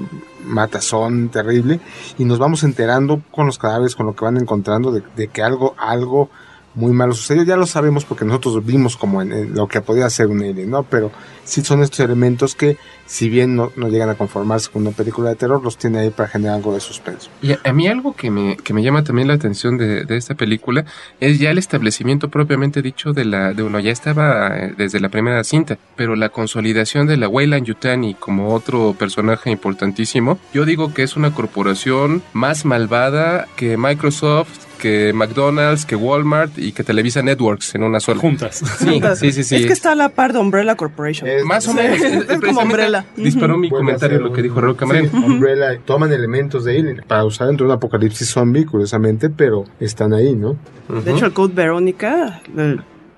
[0.47, 1.81] matazón terrible,
[2.17, 5.43] y nos vamos enterando con los cadáveres, con lo que van encontrando, de, de que
[5.43, 6.31] algo, algo
[6.75, 7.43] muy malo sucedió.
[7.45, 10.83] Ya lo sabemos porque nosotros vimos como en, lo que podía ser un alien, ¿no?
[10.85, 11.11] Pero
[11.45, 12.77] sí son estos elementos que,
[13.07, 16.11] si bien no, no llegan a conformarse con una película de terror, los tiene ahí
[16.11, 17.31] para generar algo de suspenso.
[17.43, 20.17] Y a, a mí algo que me, que me llama también la atención de, de
[20.17, 20.85] esta película
[21.21, 25.09] es ya el establecimiento propiamente dicho de la, de uno ya estaba eh, desde la
[25.09, 30.93] primera cinta, pero la consolidación de la Weyland Yutani como otro personaje importantísimo, yo digo
[30.95, 37.23] que es una corporación más malvada que Microsoft, que McDonald's, que Walmart y que Televisa
[37.23, 38.21] Networks en una sola.
[38.21, 38.63] Juntas.
[38.79, 39.57] Sí, sí, sí, sí.
[39.57, 41.29] Es que está a la par de Umbrella Corporation.
[41.45, 42.01] Más o Sí, menos.
[42.31, 43.05] es como Umbrella.
[43.17, 45.11] Disparó mi comentario lo que dijo Raúl Camarena.
[45.11, 49.65] Sí, Umbrella, toman elementos de Alien para usar dentro de un apocalipsis zombie, curiosamente, pero
[49.81, 50.57] están ahí, ¿no?
[51.05, 52.41] De hecho, el Code Verónica,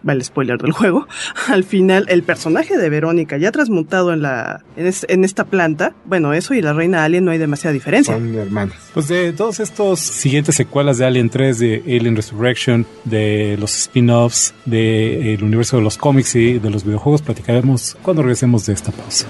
[0.02, 1.06] el, va el spoiler del juego,
[1.48, 5.92] al final el personaje de Verónica ya transmutado en la en, es- en esta planta,
[6.04, 8.14] bueno, eso y la reina alien no hay demasiada diferencia.
[8.14, 8.74] Son hermanos.
[8.94, 14.54] Pues de todos estos siguientes secuelas de Alien 3, de Alien Resurrection, de los spin-offs,
[14.64, 19.26] del universo de los cómics y de los videojuegos, platicaremos cuando regresemos de esta pausa.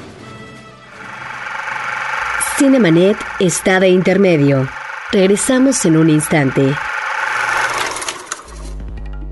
[2.58, 4.68] Cinemanet está de intermedio.
[5.12, 6.74] Regresamos en un instante.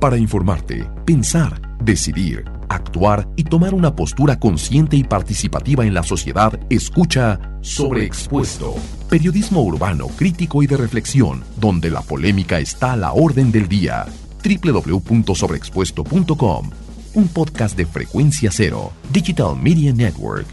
[0.00, 6.56] Para informarte, pensar, decidir, actuar y tomar una postura consciente y participativa en la sociedad,
[6.70, 8.76] escucha Sobreexpuesto.
[9.10, 14.06] Periodismo urbano, crítico y de reflexión, donde la polémica está a la orden del día.
[14.44, 16.70] www.sobreexpuesto.com.
[17.14, 20.46] Un podcast de frecuencia cero, Digital Media Network.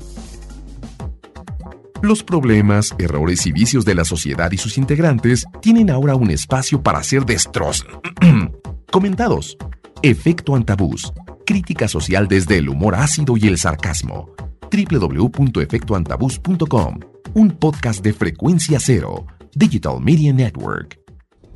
[2.01, 6.81] Los problemas, errores y vicios de la sociedad y sus integrantes tienen ahora un espacio
[6.81, 7.85] para ser destroz...
[8.95, 9.55] comentados.
[10.01, 11.13] Efecto Antabús.
[11.45, 14.29] Crítica social desde el humor ácido y el sarcasmo.
[14.71, 16.99] www.efectoantabús.com.
[17.33, 19.25] Un podcast de frecuencia cero.
[19.53, 20.97] Digital Media Network.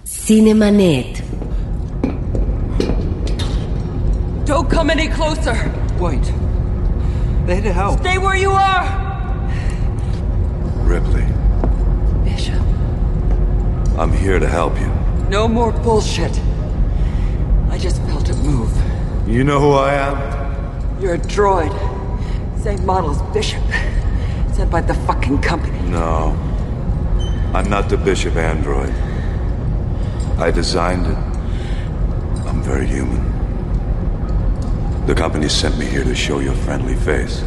[0.03, 1.23] Cinemanet.
[4.45, 5.55] Don't come any closer.
[5.97, 6.25] Wait.
[7.47, 8.01] They to help.
[8.01, 8.85] Stay where you are.
[10.83, 11.23] Ripley,
[12.25, 12.61] Bishop.
[13.97, 14.91] I'm here to help you.
[15.29, 16.37] No more bullshit.
[17.79, 18.69] I just felt it move.
[19.25, 21.01] You know who I am?
[21.01, 21.71] You're a droid.
[22.61, 23.63] Same model as Bishop.
[24.51, 25.79] Sent by the fucking company.
[25.87, 26.35] No.
[27.53, 28.89] I'm not the Bishop android.
[30.37, 31.15] I designed it.
[32.49, 33.23] I'm very human.
[35.05, 37.45] The company sent me here to show your friendly face,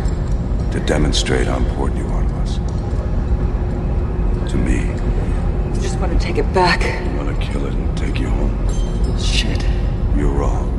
[0.73, 2.57] to demonstrate how important you are to us.
[4.51, 4.87] To me,
[5.75, 6.83] You just want to take it back.
[6.83, 9.18] I'm gonna kill it and take you home.
[9.18, 9.72] Shit.
[10.23, 10.71] You're wrong.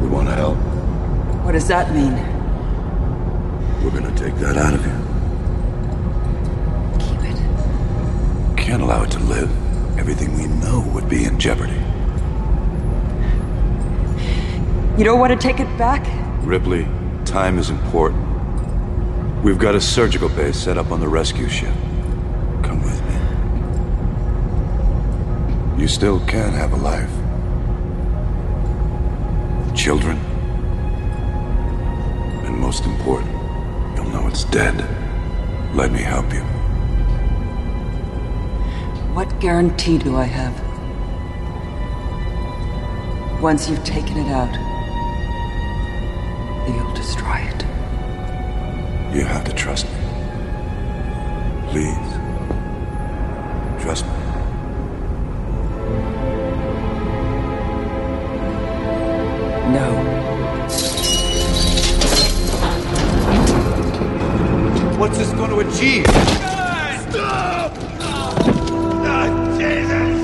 [0.00, 0.56] We wanna help.
[1.44, 2.14] What does that mean?
[3.82, 4.92] We're gonna take that out of you.
[7.04, 7.36] Keep it.
[8.56, 9.50] Can't allow it to live.
[9.98, 11.80] Everything we know would be in jeopardy.
[14.96, 16.06] You don't want to take it back?
[16.46, 16.86] Ripley,
[17.24, 18.22] time is important.
[19.42, 21.74] We've got a surgical base set up on the rescue ship.
[22.62, 23.02] Come with
[25.76, 25.82] me.
[25.82, 27.10] You still can have a life.
[29.86, 30.16] Children.
[32.44, 33.30] And most important,
[33.94, 34.74] you'll know it's dead.
[35.76, 36.40] Let me help you.
[39.14, 40.54] What guarantee do I have?
[43.40, 44.52] Once you've taken it out,
[46.68, 47.62] you'll destroy it.
[49.14, 50.00] You have to trust me.
[51.70, 52.10] Please.
[53.84, 54.15] Trust me.
[64.98, 66.06] What's this going to achieve?
[67.10, 67.74] Stop!
[69.58, 70.18] Jesus!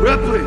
[0.00, 0.44] Ripley!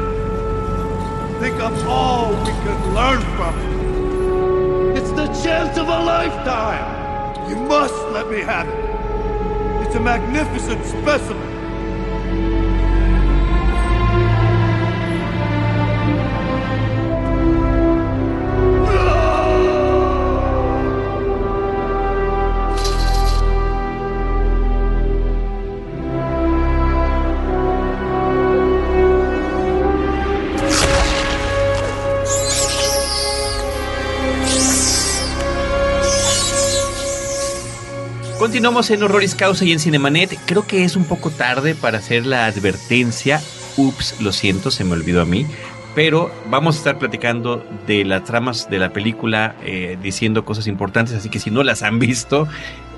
[1.39, 4.97] Think of all we can learn from it.
[4.97, 7.49] It's the chance of a lifetime!
[7.49, 9.85] You must let me have it.
[9.85, 11.56] It's a magnificent specimen.
[38.47, 40.39] Continuamos en Horroris Causa y en Cinemanet.
[40.45, 43.41] Creo que es un poco tarde para hacer la advertencia.
[43.75, 45.45] Ups, lo siento, se me olvidó a mí.
[45.93, 51.13] Pero vamos a estar platicando de las tramas de la película, eh, diciendo cosas importantes.
[51.13, 52.47] Así que si no las han visto,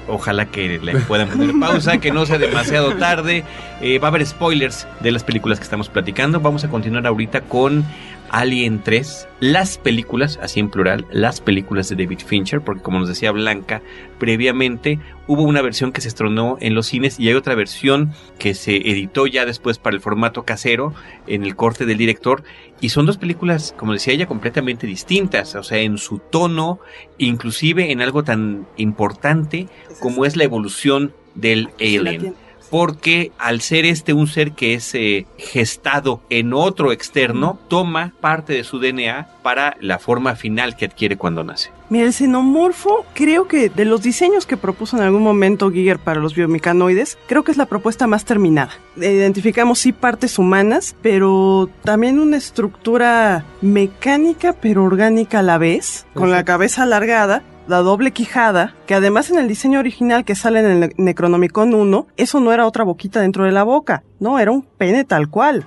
[0.08, 3.44] ojalá que le puedan poner pausa, que no sea demasiado tarde.
[3.82, 6.40] Eh, va a haber spoilers de las películas que estamos platicando.
[6.40, 7.86] Vamos a continuar ahorita con
[8.30, 13.08] Alien 3, las películas, así en plural, las películas de David Fincher, porque como nos
[13.08, 13.82] decía Blanca
[14.20, 18.54] previamente, hubo una versión que se estrenó en los cines y hay otra versión que
[18.54, 20.94] se editó ya después para el formato casero
[21.28, 22.44] en el corte del director
[22.82, 26.80] y son dos películas, como decía ella, completamente distintas, o sea, en su tono,
[27.18, 29.68] inclusive en algo tan importante
[30.00, 32.36] como es la evolución del alien
[32.70, 38.54] porque al ser este un ser que es eh, gestado en otro externo, toma parte
[38.54, 41.72] de su DNA para la forma final que adquiere cuando nace.
[41.90, 46.20] Mira, el xenomorfo, creo que de los diseños que propuso en algún momento Giger para
[46.20, 48.72] los biomecanoides, creo que es la propuesta más terminada.
[48.96, 56.30] Identificamos sí partes humanas, pero también una estructura mecánica pero orgánica a la vez, con
[56.30, 60.84] la cabeza alargada la doble quijada, que además en el diseño original que sale en
[60.84, 64.64] el Necronomicon 1, eso no era otra boquita dentro de la boca, no, era un
[64.64, 65.66] pene tal cual.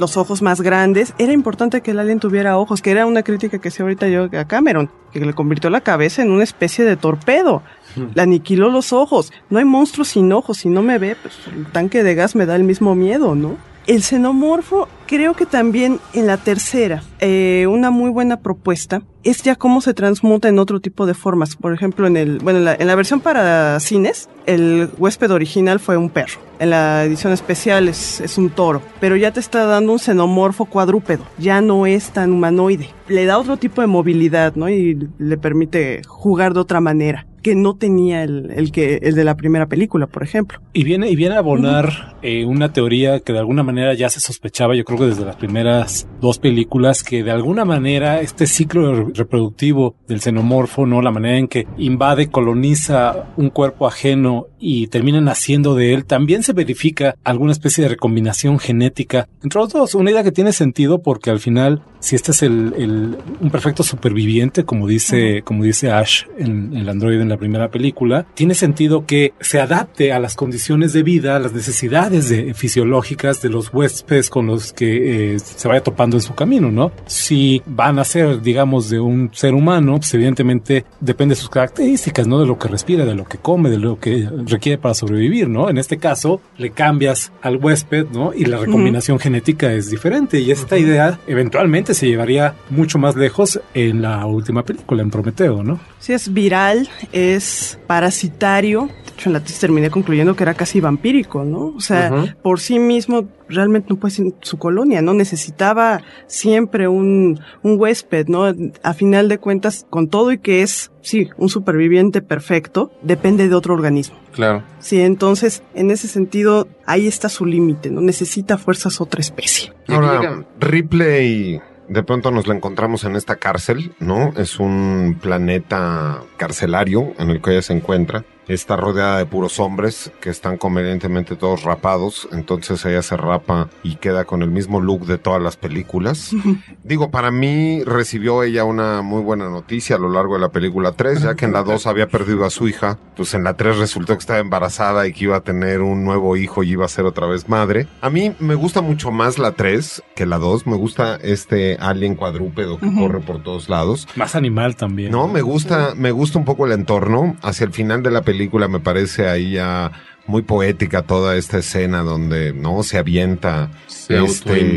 [0.00, 3.60] Los ojos más grandes, era importante que el alien tuviera ojos, que era una crítica
[3.60, 6.96] que se ahorita yo a Cameron, que le convirtió la cabeza en una especie de
[6.96, 7.62] torpedo.
[8.14, 9.32] Le aniquiló los ojos.
[9.50, 10.58] No hay monstruo sin ojos.
[10.58, 13.56] Si no me ve, pues el tanque de gas me da el mismo miedo, ¿no?
[13.86, 19.56] El xenomorfo, creo que también en la tercera, eh, una muy buena propuesta es ya
[19.56, 21.56] cómo se transmuta en otro tipo de formas.
[21.56, 25.80] Por ejemplo, en el, bueno, en la, en la versión para cines, el huésped original
[25.80, 26.40] fue un perro.
[26.58, 28.82] En la edición especial es, es un toro.
[29.00, 31.24] Pero ya te está dando un xenomorfo cuadrúpedo.
[31.38, 32.90] Ya no es tan humanoide.
[33.08, 34.68] Le da otro tipo de movilidad, ¿no?
[34.68, 39.22] Y le permite jugar de otra manera que no tenía el, el que el de
[39.22, 40.60] la primera película, por ejemplo.
[40.72, 44.18] Y viene, y viene a abonar eh, una teoría que de alguna manera ya se
[44.18, 49.10] sospechaba, yo creo que desde las primeras dos películas, que de alguna manera este ciclo
[49.10, 51.02] reproductivo del xenomorfo, ¿no?
[51.02, 56.42] La manera en que invade, coloniza un cuerpo ajeno y termina naciendo de él, también
[56.42, 59.94] se verifica alguna especie de recombinación genética entre los dos.
[59.94, 63.82] Una idea que tiene sentido porque al final si este es el, el- un perfecto
[63.82, 69.06] superviviente, como dice, como dice Ash en, el androide en la primera película, tiene sentido
[69.06, 73.72] que se adapte a las condiciones de vida, a las necesidades de- fisiológicas de los
[73.72, 76.92] huéspedes con los que eh, se vaya topando en su camino, ¿no?
[77.06, 82.26] Si van a ser, digamos, de un ser humano, pues evidentemente depende de sus características,
[82.26, 82.38] ¿no?
[82.40, 85.70] De lo que respira, de lo que come, de lo que requiere para sobrevivir, ¿no?
[85.70, 88.32] En este caso, le cambias al huésped, ¿no?
[88.34, 90.38] Y la recombinación genética es diferente.
[90.40, 95.62] Y esta idea eventualmente se llevaría mucho más lejos en la última película, en Prometeo,
[95.62, 95.80] ¿no?
[95.98, 98.88] Si es viral, es parasitario.
[99.04, 101.74] De hecho, en la tesis terminé concluyendo que era casi vampírico, ¿no?
[101.76, 105.14] O sea, por sí mismo realmente no puede ser su colonia, ¿no?
[105.14, 108.44] Necesitaba siempre un, un huésped, ¿no?
[108.82, 113.54] A final de cuentas, con todo y que es, sí, un superviviente perfecto, depende de
[113.54, 114.16] otro organismo.
[114.32, 114.62] Claro.
[114.78, 118.00] Sí, entonces, en ese sentido, ahí está su límite, ¿no?
[118.00, 119.72] Necesita fuerzas otra especie.
[119.88, 124.32] Ahora, Ripley, de pronto nos la encontramos en esta cárcel, ¿no?
[124.36, 128.24] Es un planeta carcelario en el que ella se encuentra.
[128.46, 133.96] Está rodeada de puros hombres que están convenientemente todos rapados, entonces ella se rapa y
[133.96, 136.30] queda con el mismo look de todas las películas.
[136.84, 140.92] Digo, para mí recibió ella una muy buena noticia a lo largo de la película
[140.92, 143.78] 3, ya que en la 2 había perdido a su hija, pues en la 3
[143.78, 146.88] resultó que estaba embarazada y que iba a tener un nuevo hijo y iba a
[146.88, 147.86] ser otra vez madre.
[148.02, 152.14] A mí me gusta mucho más la 3 que la 2, me gusta este alien
[152.14, 154.06] cuadrúpedo que corre por todos lados.
[154.16, 155.10] Más animal también.
[155.10, 157.36] No, me gusta, me gusta un poco el entorno.
[157.42, 158.33] Hacia el final de la película
[158.68, 159.92] me parece ahí ya
[160.26, 164.18] muy poética toda esta escena donde no se avienta Se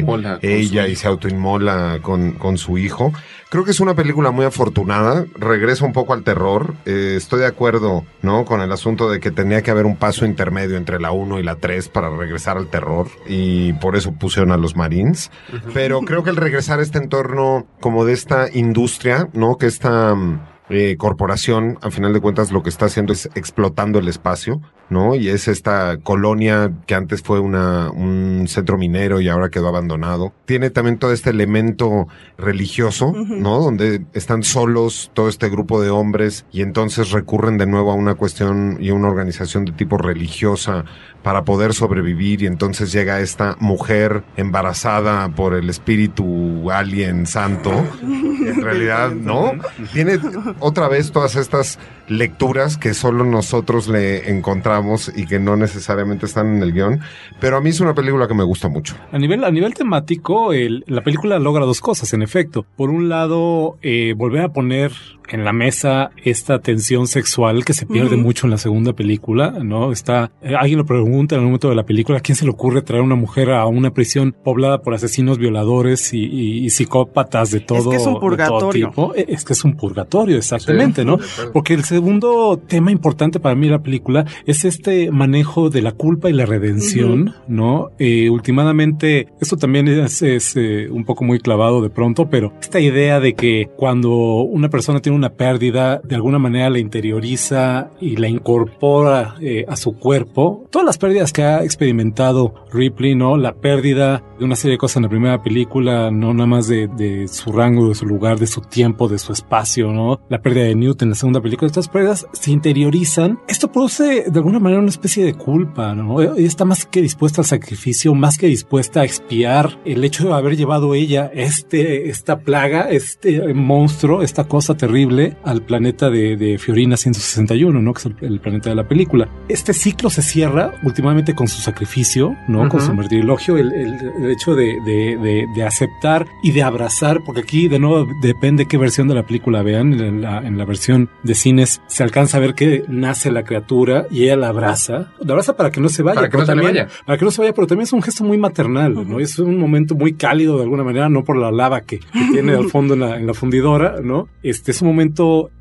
[0.06, 3.14] con ella y se autoinmola con, con su hijo.
[3.50, 6.74] Creo que es una película muy afortunada, regresa un poco al terror.
[6.86, 8.44] Eh, estoy de acuerdo, ¿no?
[8.44, 11.44] Con el asunto de que tenía que haber un paso intermedio entre la 1 y
[11.44, 15.32] la 3 para regresar al terror y por eso pusieron a los Marines.
[15.74, 19.58] Pero creo que el regresar a este entorno como de esta industria, ¿no?
[19.58, 24.00] Que esta mm, eh, corporación, al final de cuentas, lo que está haciendo es explotando
[24.00, 25.16] el espacio, ¿no?
[25.16, 30.34] Y es esta colonia que antes fue una, un centro minero y ahora quedó abandonado.
[30.46, 33.60] Tiene también todo este elemento religioso, ¿no?
[33.60, 38.16] Donde están solos todo este grupo de hombres y entonces recurren de nuevo a una
[38.16, 40.86] cuestión y a una organización de tipo religiosa
[41.24, 47.72] para poder sobrevivir y entonces llega esta mujer embarazada por el espíritu alien santo.
[48.02, 49.52] En realidad, ¿no?
[49.94, 50.20] Tiene
[50.60, 56.56] otra vez todas estas lecturas que solo nosotros le encontramos y que no necesariamente están
[56.56, 57.02] en el guion,
[57.42, 58.96] pero a mí es una película que me gusta mucho.
[59.12, 62.66] A nivel, a nivel temático, el- la película logra dos cosas, en efecto.
[62.78, 64.92] Por un lado, eh, volver a poner
[65.30, 69.92] en la mesa esta tensión sexual que se pierde mucho en la segunda película, ¿no?
[69.92, 72.52] Está, eh, alguien lo pregunta en el momento de la película, ¿a quién se le
[72.52, 77.52] ocurre traer una mujer a una prisión poblada por asesinos, violadores y, y- y psicópatas
[77.52, 78.90] de todo, que es un de todo purgatorio.
[78.90, 79.14] tipo?
[79.16, 81.18] Eh, Es que es un purgatorio, exactamente, ¿no?
[81.54, 85.92] Porque el segundo tema importante para mí de la película es este manejo de la
[85.92, 87.90] culpa y la redención, ¿no?
[88.00, 92.80] Eh, últimamente, esto también es, es, eh, un poco muy clavado de pronto, pero esta
[92.80, 94.10] idea de que cuando
[94.42, 99.76] una persona tiene una pérdida, de alguna manera la interioriza y la incorpora eh, a
[99.76, 103.38] su cuerpo, todas las pérdidas que ha experimentado Ripley, ¿no?
[103.38, 106.88] La pérdida de una serie de cosas en la primera película, no nada más de,
[106.88, 110.20] de su rango, de su lugar, de su tiempo, de su espacio, ¿no?
[110.30, 113.40] La pérdida de Newt en la segunda película, estas pérdidas se interiorizan.
[113.48, 116.22] Esto produce de alguna manera una especie de culpa, ¿no?
[116.22, 120.34] Ella está más que dispuesta al sacrificio, más que dispuesta a expiar el hecho de
[120.34, 125.07] haber llevado ella este, esta plaga, este monstruo, esta cosa terrible
[125.44, 127.94] al planeta de, de Fiorina 161, ¿no?
[127.94, 129.28] Que es el, el planeta de la película.
[129.50, 132.68] Este ciclo se cierra últimamente con su sacrificio, ¿no?
[132.70, 132.88] Con Ujú.
[132.88, 137.68] su martirilogio, el, el- el hecho de, de- de- aceptar y de abrazar, porque aquí
[137.68, 139.94] de nuevo depende qué versión de la película vean.
[139.94, 144.08] En la, en la versión de cines se alcanza a ver que nace la criatura
[144.12, 145.12] y ella la abraza.
[145.20, 146.16] La abraza para que no se vaya.
[146.16, 146.88] Para que no se también- vaya.
[147.06, 149.20] Para que no se vaya, pero también es un gesto muy maternal, ¿no?
[149.20, 152.54] Es un momento muy cálido de alguna manera, no por la lava que, que tiene
[152.54, 154.28] al fondo en la, en la fundidora, ¿no?
[154.44, 154.97] Este es un momento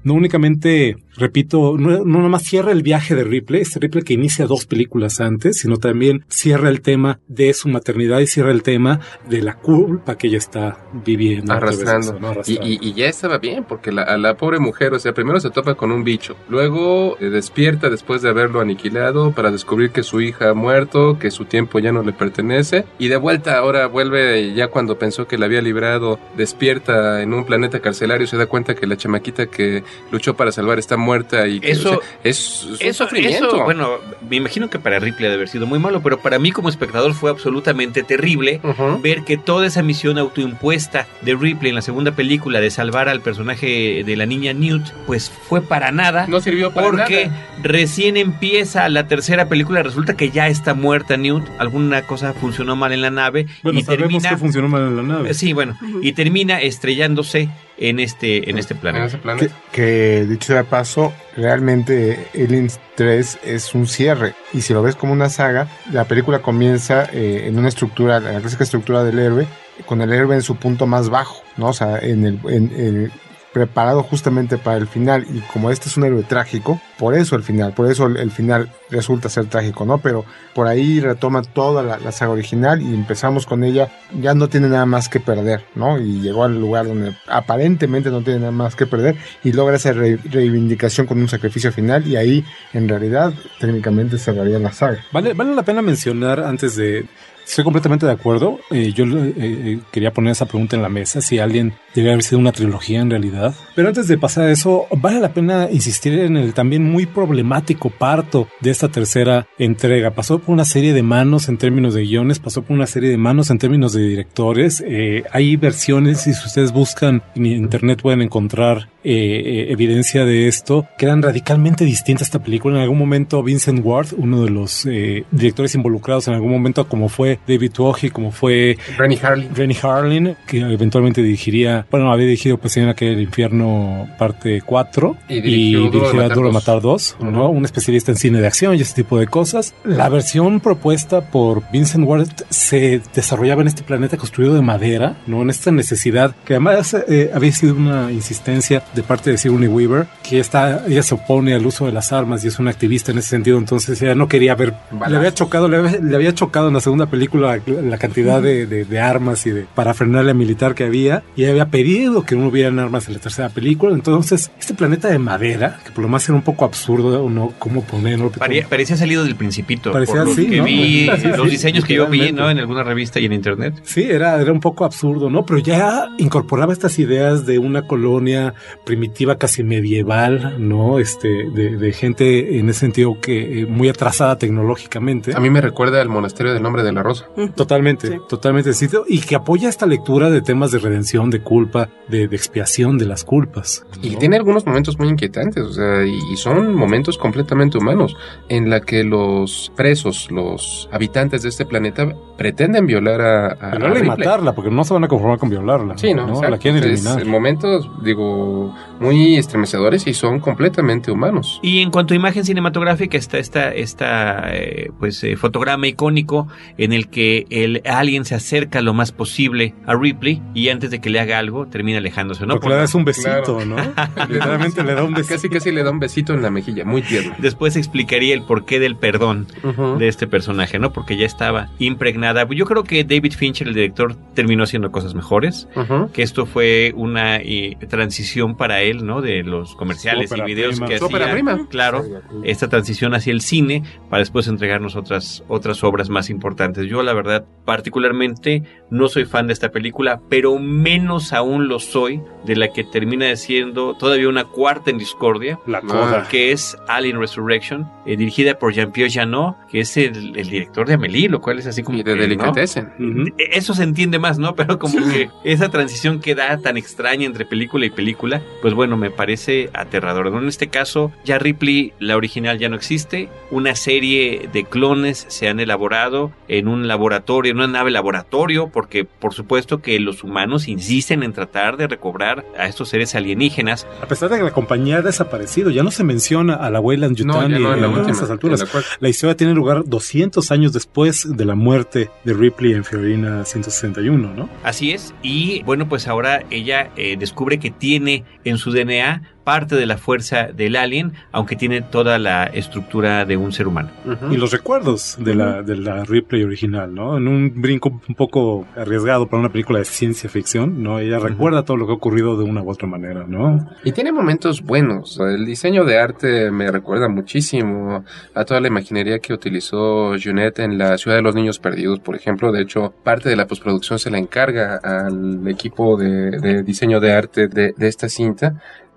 [0.05, 4.14] no únicamente, repito, no, no nada más cierra el viaje de Ripley, este Ripley que
[4.14, 8.62] inicia dos películas antes, sino también cierra el tema de su maternidad y cierra el
[8.62, 11.53] tema de la culpa que ella está viviendo.
[11.53, 12.12] arrastrando.
[12.12, 12.29] eso, ¿no?
[12.29, 12.66] Y, Arrastrando.
[12.68, 15.51] y- y ya estaba bien, porque la, a la pobre mujer, o sea, primero se
[15.51, 20.20] topa con un bicho, luego eh, despierta después de haberlo aniquilado para descubrir que su
[20.20, 24.55] hija ha muerto, que su tiempo ya no le pertenece, y de vuelta ahora vuelve,
[24.55, 28.75] ya cuando pensó que la había librado, despierta en un planeta carcelario, se da cuenta
[28.75, 32.38] que la chamaquita que luchó para salvar está muerta y que, Eso- o sea, es,
[32.38, 33.48] es un Eso, sufrimiento.
[33.48, 36.38] eso, bueno, me imagino que para Ripley ha de haber sido muy malo, pero para
[36.38, 38.60] mí como espectador fue absolutamente terrible
[39.02, 43.20] ver que toda esa misión autoimpuesta de Ripley en la segunda película de salvar al
[43.20, 46.26] personaje de la niña Newt, pues fue para nada.
[46.26, 47.46] No sirvió para porque nada.
[47.62, 52.92] recién empieza la tercera película, resulta que ya está muerta Newt, alguna cosa funcionó mal
[52.92, 55.34] en la nave Bueno, y sabemos termina que funcionó mal en la nave.
[55.34, 59.18] Sí, bueno, y termina estrellándose en este en este planeta.
[59.36, 64.34] Que, que, dicho sea de paso, realmente Aliens 3 es un cierre.
[64.52, 68.40] Y si lo ves como una saga, la película comienza eh, en una estructura, la
[68.40, 69.46] clásica estructura del héroe,
[69.84, 71.68] con el héroe en su punto más bajo, ¿no?
[71.68, 73.12] O sea, en el, en el
[73.52, 77.42] preparado justamente para el final y como este es un héroe trágico, por eso el
[77.42, 79.98] final, por eso el, final resulta ser trágico, ¿no?
[79.98, 83.88] Pero por ahí retoma toda la, saga original y empezamos con ella,
[84.21, 85.98] ya no tiene nada más que perder, ¿no?
[85.98, 89.92] Y llegó al lugar donde aparentemente no tiene nada más que perder y logra esa
[89.92, 92.44] re, reivindicación con un sacrificio final y ahí
[92.75, 95.04] en realidad técnicamente cerraría la saga.
[95.12, 97.06] Vale, vale la pena mencionar antes de
[97.47, 98.59] Estoy completamente de acuerdo.
[98.71, 102.40] Eh, yo eh, quería poner esa pregunta en la mesa, si alguien debe haber sido
[102.40, 103.55] una trilogía en realidad.
[103.75, 107.88] Pero antes de pasar a eso, vale la pena insistir en el también muy problemático
[107.88, 110.11] parto de esta tercera entrega.
[110.11, 113.17] Pasó por una serie de manos en términos de guiones, pasó por una serie de
[113.17, 114.83] manos en términos de directores.
[114.87, 121.05] Eh, hay versiones, y si ustedes buscan en internet pueden encontrar evidencia de esto, que
[121.05, 122.75] eran radicalmente distintas esta película.
[122.75, 124.83] En algún momento Vincent Ward, uno de los
[125.31, 129.54] directores involucrados en algún momento, como fue David Tuohy, como fue Rennie Harlin.
[129.54, 135.40] Rennie Harlin, que eventualmente dirigiría, bueno, había dirigido pues en aquel infierno parte 4 y,
[135.40, 137.28] dirigió y dirigirá Duro de Matar 2, ¿no?
[137.28, 137.56] Uh -huh.
[137.56, 139.74] Un especialista en cine de acción y ese tipo de cosas.
[139.84, 145.42] La versión propuesta por Vincent Ward se desarrollaba en este planeta construido de madera, ¿no?
[145.42, 150.06] En esta necesidad que además eh, había sido una insistencia de parte de Sigourney Weaver,
[150.22, 153.18] que está, ella se opone al uso de las armas y es una activista en
[153.18, 154.74] ese sentido, entonces ella no quería ver,
[155.08, 158.40] le había chocado, le había, le había chocado en la segunda película la, la cantidad
[158.42, 162.48] de, de, de, armas y de parafernalia militar que había y había pedido que no
[162.48, 163.94] hubieran armas en la tercera película.
[163.94, 167.52] Entonces, este planeta de madera, que por lo más era un poco absurdo, ¿no?
[167.58, 168.31] ¿Cómo ponerlo?
[168.31, 169.92] Parecía, parecía salido del Principito.
[169.92, 170.64] Parecía por así, que ¿no?
[170.64, 172.50] vi, Sí, los sí, diseños que yo vi, ¿no?
[172.50, 173.74] En alguna revista y en internet.
[173.85, 175.44] Sí, era, era un poco absurdo, ¿no?
[175.44, 178.54] Pero ya incorporaba estas ideas de una colonia
[178.85, 180.98] primitiva casi medieval, ¿no?
[180.98, 185.35] Este, de, de gente en ese sentido que eh, muy atrasada tecnológicamente.
[185.35, 187.15] A mí me recuerda al monasterio del nombre de la rosa.
[187.54, 188.19] Totalmente, sí.
[188.29, 188.71] totalmente.
[189.08, 193.06] Y que apoya esta lectura de temas de redención, de culpa, de, de expiación de
[193.06, 193.85] las culpas.
[193.96, 194.08] ¿no?
[194.08, 198.17] Y tiene algunos momentos muy inquietantes, o sea, y, y, son momentos completamente humanos,
[198.48, 204.00] en la que los presos, los habitantes de este planeta, pretenden violar a, a Violarla
[204.00, 205.96] a y matarla, porque no se van a conformar con violarla.
[205.96, 206.27] Sí, ¿no?
[206.27, 206.42] ¿no?
[206.42, 207.21] La quieren eliminar.
[207.21, 211.58] Es, momentos, digo, muy estremecedores y son completamente humanos.
[211.62, 216.92] Y en cuanto a imagen cinematográfica, está esta, esta eh, pues, eh, fotograma icónico en
[216.92, 221.11] el que el alien se acerca lo más posible a Ripley y antes de que
[221.11, 222.54] le haga algo termina alejándose, ¿no?
[222.54, 223.65] Porque le das un besito, claro.
[223.65, 223.77] ¿no?
[224.29, 225.35] Literalmente le da un besito.
[225.35, 227.35] Casi casi le da un besito en la mejilla, muy tierno.
[227.38, 229.96] Después explicaría el porqué del perdón uh -huh.
[229.98, 230.92] de este personaje, ¿no?
[230.92, 232.46] Porque ya estaba impregnada.
[232.50, 236.13] Yo creo que David Fincher, el director, terminó haciendo cosas mejores, uh -huh.
[236.13, 239.21] que esto fue una y, transición para él, ¿no?
[239.21, 240.87] De los comerciales y videos prima.
[240.87, 241.33] que hacía.
[241.33, 241.67] Prima.
[241.69, 242.04] Claro,
[242.44, 246.85] esta transición hacia el cine para después entregarnos otras otras obras más importantes.
[246.87, 252.22] Yo la verdad particularmente no soy fan de esta película, pero menos aún lo soy
[252.44, 256.28] de la que termina siendo todavía una cuarta en discordia, la coda.
[256.28, 260.94] que es Alien Resurrection, eh, dirigida por Jean-Pierre Janot, que es el, el, director de
[260.94, 262.92] Amelie, lo cual es así como y de que, Delicatessen.
[262.98, 263.06] ¿no?
[263.06, 263.34] Uh -huh.
[263.50, 264.54] Eso se entiende más, ¿no?
[264.56, 265.10] Pero como sí.
[265.12, 269.70] que esa transición que da tan extraña entre película y película, pues bueno, me parece
[269.72, 270.28] aterrador.
[270.28, 275.48] En este caso, ya Ripley, la original ya no existe, una serie de clones se
[275.48, 280.68] han elaborado en un laboratorio, en una nave laboratorio, porque por supuesto que los humanos
[280.68, 283.87] insisten en tratar de recobrar a estos seres alienígenas.
[284.02, 287.06] A pesar de que la compañía ha desaparecido, ya no se menciona a la abuela
[287.06, 288.60] en Yutani no, no, en, última, esas alturas.
[288.60, 293.44] La, la, historia tiene lugar 200 años después de la muerte de Ripley en Fiorina
[293.44, 294.48] 161, ¿no?
[294.62, 299.77] Así es, y bueno, pues ahora ella eh, descubre que tiene en su DNA parte
[299.77, 303.90] de la fuerza del alien, aunque tiene toda la estructura de un ser humano.
[304.05, 304.33] Uh -huh.
[304.35, 305.38] Y los recuerdos de, uh -huh.
[305.38, 307.17] la, de la Ripley original, ¿no?
[307.17, 310.99] En un brinco un poco arriesgado para una película de ciencia ficción, ¿no?
[310.99, 311.29] Ella uh -huh.
[311.31, 313.44] recuerda todo lo que ha ocurrido de una u otra manera, ¿no?
[313.85, 315.05] Y tiene momentos buenos.
[315.21, 320.77] El diseño de arte me recuerda muchísimo a toda la imaginería que utilizó Junet en
[320.77, 322.51] la Ciudad de los Niños Perdidos, por ejemplo.
[322.51, 326.13] De hecho, parte de la postproducción se la encarga al equipo de,
[326.47, 328.47] de diseño de arte de, de esta cinta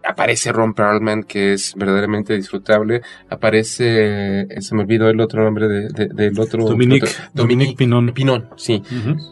[0.08, 3.02] Aparece Ron Perlman, que es verdaderamente disfrutable.
[3.30, 6.66] Aparece, eh, se me olvidó el otro nombre de, de- del otro.
[6.66, 8.12] Dominique- otro- Dominique Pinon.
[8.14, 8.82] Pinon, sí.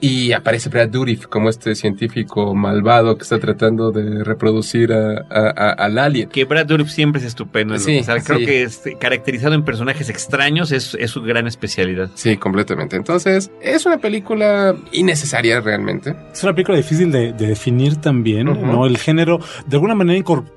[0.01, 5.53] Y aparece Brad Dourif como este científico malvado que está tratando de reproducir a, a-
[5.55, 6.29] a- al alien.
[6.29, 7.73] Que Brad Dourif siempre es estupendo.
[7.75, 8.21] en lo Sí, que sabe.
[8.23, 8.45] Creo sí.
[8.45, 12.09] que es, caracterizado en personajes extraños es, es su gran especialidad.
[12.15, 12.95] Sí, completamente.
[12.95, 16.15] Entonces, es una película innecesaria realmente.
[16.33, 18.45] Es una película difícil de, de definir también.
[18.45, 18.85] ¿no?
[18.85, 20.56] El género de alguna manera incorpora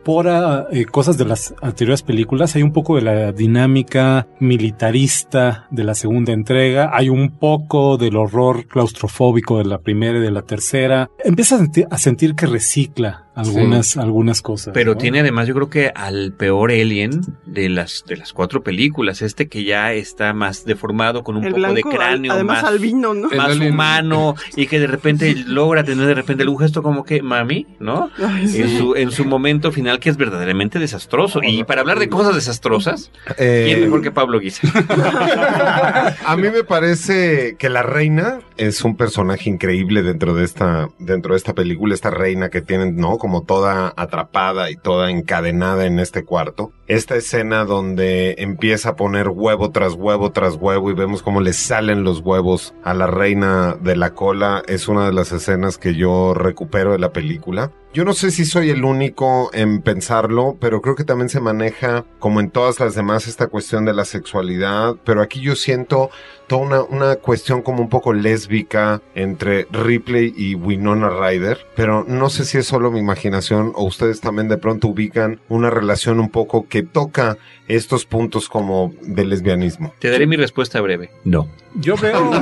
[0.72, 2.57] eh, cosas de las anteriores películas.
[2.57, 6.90] Hay un poco de la dinámica militarista de la segunda entrega.
[6.92, 11.11] Hay un poco del horror claustrofóbico de la primera y de la tercera.
[11.22, 14.74] Empieza a sentir, a sentir que recicla algunas, algunas cosas.
[14.74, 14.99] Pero ¿no?
[14.99, 19.49] tiene además, yo creo que al peor alien de las de las cuatro películas, este
[19.49, 23.28] que ya está más deformado con un El poco de cráneo, además más, albino, ¿no?
[23.31, 27.66] más humano y que de repente logra tener de repente algún gesto como que mami,
[27.78, 28.11] ¿no?
[28.18, 28.62] Ay, sí.
[28.62, 31.41] En su en su momento final que es verdaderamente desastroso.
[31.43, 34.66] Y para hablar de cosas desastrosas, Eh, ¿quién mejor que Pablo Guisa?
[36.24, 41.35] A mí me parece que la reina es un personaje increíble dentro de esta dentro
[41.35, 43.18] de esta película, esta reina que tienen, ¿no?
[43.21, 46.73] Como toda atrapada y toda encadenada en este cuarto.
[46.89, 51.53] Esta escena donde empieza a poner huevo tras huevo tras huevo y vemos cómo le
[51.53, 55.95] salen los huevos a la reina de la cola es una de las escenas que
[55.95, 57.71] yo recupero de la película.
[57.93, 62.05] Yo no sé si soy el único en pensarlo, pero creo que también se maneja,
[62.20, 64.95] como en todas las demás, esta cuestión de la sexualidad.
[65.05, 66.11] Pero aquí yo siento
[66.47, 71.66] toda una, una cuestión como un poco lésbica entre Ripley y Winona Ryder.
[71.74, 75.68] Pero no sé si es solo mi imaginación o ustedes también de pronto ubican una
[75.68, 79.95] relación un poco que toca estos puntos como de lesbianismo.
[79.99, 81.11] Te daré mi respuesta breve.
[81.24, 81.49] No.
[81.75, 82.33] Yo veo,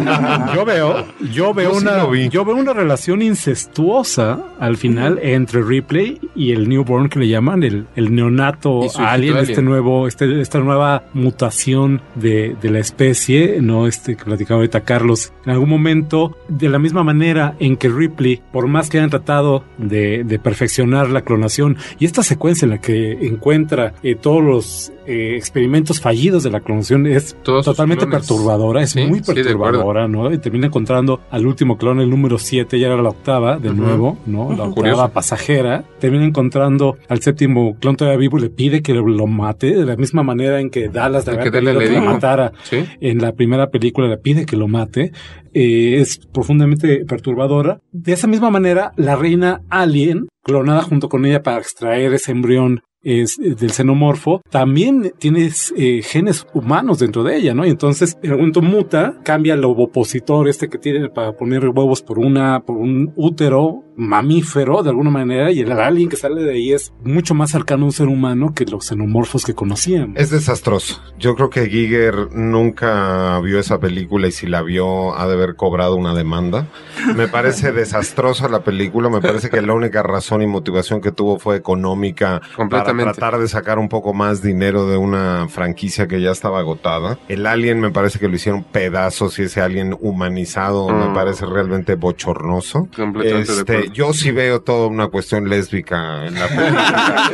[0.54, 6.18] yo veo, yo veo Yo una, yo veo una relación incestuosa al final entre Ripley
[6.34, 9.36] y el newborn que le llaman el, el neonato alien, alien.
[9.36, 14.80] este nuevo, este, esta nueva mutación de, de la especie, no este que platicaba ahorita
[14.80, 15.32] Carlos.
[15.44, 19.62] En algún momento, de la misma manera en que Ripley, por más que hayan tratado
[19.76, 24.92] de, de perfeccionar la clonación y esta secuencia en la que encuentra eh, todos los
[25.08, 29.42] eh, experimentos fallidos de la clonación es Todos totalmente perturbadora, es Sí, muy sí, de
[29.42, 30.30] perturbadora, ¿no?
[30.30, 34.18] Y termina encontrando al último clon, el número 7, ya era la octava, de nuevo,
[34.26, 34.48] ¿no?
[34.50, 35.08] La octava Curioso.
[35.08, 35.84] pasajera.
[35.98, 40.22] Termina encontrando al séptimo clon todavía vivo, le pide que lo, mate, de la misma
[40.22, 42.52] manera en que Dallas había que le que lo matara.
[42.64, 42.84] Sí.
[43.00, 45.12] En la primera película le pide que lo mate.
[45.54, 47.80] Eh, es profundamente perturbadora.
[47.92, 52.82] De esa misma manera, la reina alien, clonada junto con ella para extraer ese embrión
[53.08, 57.66] es, eh, del xenomorfo, también tiene eh, genes humanos dentro de ella, ¿no?
[57.66, 62.18] Y entonces, en momento muta, cambia el ovopositor este que tiene para poner huevos por
[62.18, 66.72] una, por un útero mamífero de alguna manera, y el alien que sale de ahí
[66.72, 70.16] es mucho más cercano a un ser humano que los xenomorfos que conocíamos.
[70.16, 71.02] Es desastroso.
[71.18, 75.56] Yo creo que Giger nunca vio esa película y si la vio ha de haber
[75.56, 76.68] cobrado una demanda.
[77.16, 79.08] Me parece desastrosa la película.
[79.08, 82.40] Me parece que la única razón y motivación que tuvo fue económica
[82.70, 87.18] para Tratar de sacar un poco más dinero de una franquicia que ya estaba agotada.
[87.28, 91.14] El alien me parece que lo hicieron pedazos y ese alien humanizado me Mm.
[91.14, 92.88] parece realmente bochornoso.
[92.94, 97.30] Completamente Este, yo sí veo toda una cuestión lésbica en la película.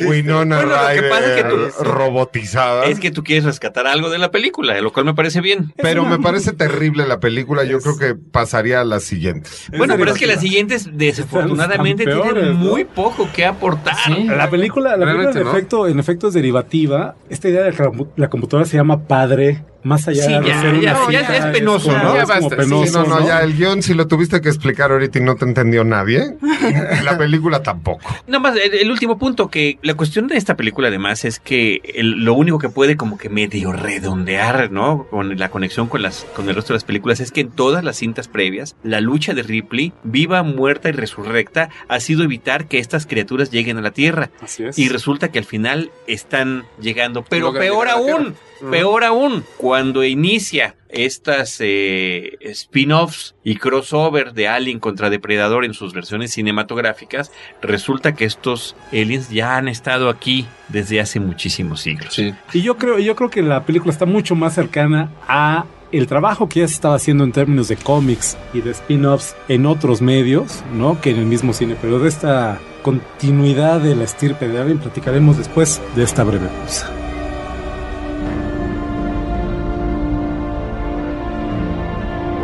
[0.00, 2.84] Con Winona Bueno, lo que Ryder pasa es que tú- robotizada.
[2.86, 5.72] Es que tú quieres rescatar algo de la película, lo cual me parece bien.
[5.76, 7.64] Pero me parece terrible la película.
[7.64, 9.68] Yo creo que pasaría a las siguientes.
[9.76, 12.54] Bueno, pero es que las siguientes desafortunadamente tienen ¿no?
[12.54, 13.96] muy poco que aportar.
[14.36, 15.50] La película, la película en, ¿no?
[15.50, 17.14] efecto, en efecto es derivativa.
[17.28, 20.82] Esta idea de la computadora se llama padre, más allá Sí, de ya, ser una
[20.82, 22.14] ya, ya fija, es penoso, como- ¿no?
[22.16, 23.26] Ya como basta, sí, penoso, Sí, no, no, ¿no?
[23.26, 26.36] ya el guion si lo tuviste que explicar ahorita y no te entendió nadie.
[27.04, 28.14] La película tampoco.
[28.26, 31.80] Nada más, el, el último punto, que la cuestión de esta película además es que
[31.94, 35.06] el- lo único que puede como que medio redondear, ¿no?
[35.10, 37.84] Con la conexión con, las, con el resto de las películas es que en todas
[37.84, 42.78] las cintas previas, la lucha de Ripley, viva, muerta y resurrecta, ha sido evitar que
[42.78, 44.30] estas criaturas lleguen a la Tierra.
[44.40, 44.78] Así es.
[44.78, 47.22] Y resulta que al final están llegando.
[47.28, 48.34] Pero peor aún,
[48.70, 55.92] Peor aún, cuando inicia estas eh, spin-offs y crossover de Alien contra Depredador en sus
[55.92, 62.14] versiones cinematográficas, resulta que estos aliens ya han estado aquí desde hace muchísimos siglos.
[62.14, 62.34] Sí.
[62.52, 66.48] Y yo creo, yo creo que la película está mucho más cercana a el trabajo
[66.48, 70.64] que ya se estaba haciendo en términos de cómics y de spin-offs en otros medios,
[70.72, 71.00] ¿no?
[71.00, 71.76] Que en el mismo cine.
[71.80, 77.05] Pero de esta continuidad de la estirpe de Alien platicaremos después de esta breve pausa.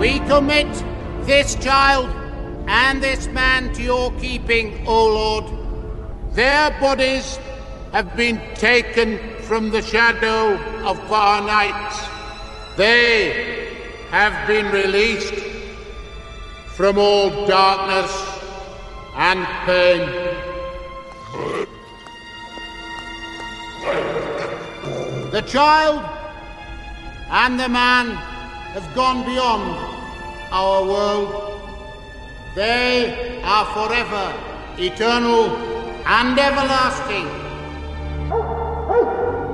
[0.02, 0.66] We commit
[1.26, 2.10] this child
[2.66, 5.44] and this man to your keeping, O Lord,
[6.34, 7.38] Their bodies
[7.92, 12.00] have been taken from the shadow of far nights.
[12.76, 13.76] They
[14.10, 15.34] have been released
[16.74, 18.10] from all darkness
[19.14, 20.00] and pain.
[25.30, 26.02] The child
[27.30, 28.16] and the man
[28.74, 29.91] have gone beyond
[30.52, 31.60] our world.
[32.54, 34.32] They are forever
[34.78, 35.56] eternal
[36.06, 37.26] and everlasting.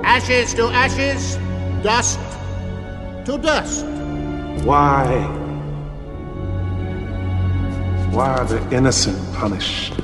[0.04, 1.36] Ashes to ashes,
[1.82, 2.18] dust
[3.26, 3.86] to dust.
[4.64, 5.06] Why?
[8.10, 9.94] Why are the innocent punished?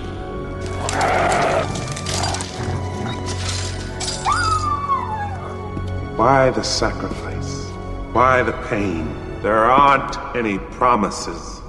[6.17, 7.67] Why the sacrifice?
[8.13, 9.24] Why the pain?
[9.45, 11.61] There aren't any promises.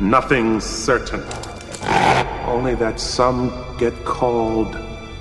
[0.00, 1.22] Nothing's certain.
[2.48, 4.76] Only that some get called,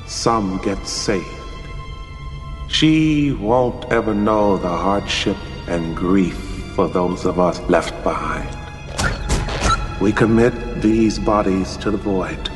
[0.08, 1.28] some get saved.
[2.70, 5.38] She won't ever know the hardship
[5.68, 6.40] and grief
[6.74, 8.50] for those of us left behind.
[10.02, 12.50] We commit these bodies to the void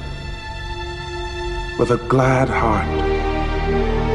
[1.77, 4.06] with a glad heart.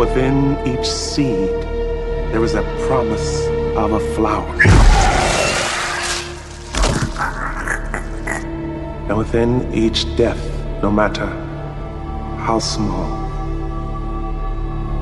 [0.00, 1.50] Within each seed,
[2.32, 3.46] there is a promise
[3.76, 4.58] of a flower.
[9.08, 10.42] And within each death,
[10.82, 11.26] no matter
[12.46, 13.10] how small,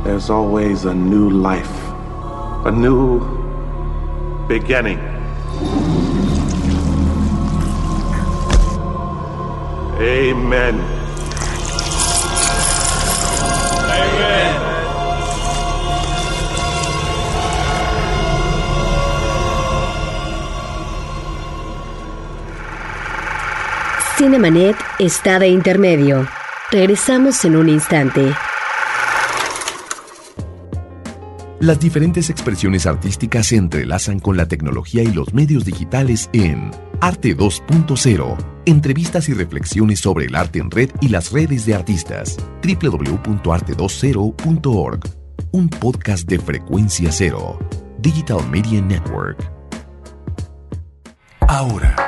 [0.02, 1.78] there's always a new life,
[2.66, 3.20] a new
[4.48, 4.98] beginning.
[10.00, 10.97] Amen.
[24.28, 26.28] Cinemanet está de intermedio.
[26.70, 28.30] Regresamos en un instante.
[31.60, 37.34] Las diferentes expresiones artísticas se entrelazan con la tecnología y los medios digitales en Arte
[37.34, 38.36] 2.0.
[38.66, 42.36] Entrevistas y reflexiones sobre el arte en red y las redes de artistas.
[42.62, 45.00] www.arte20.org.
[45.52, 47.58] Un podcast de frecuencia cero.
[47.98, 49.50] Digital Media Network.
[51.48, 52.07] Ahora,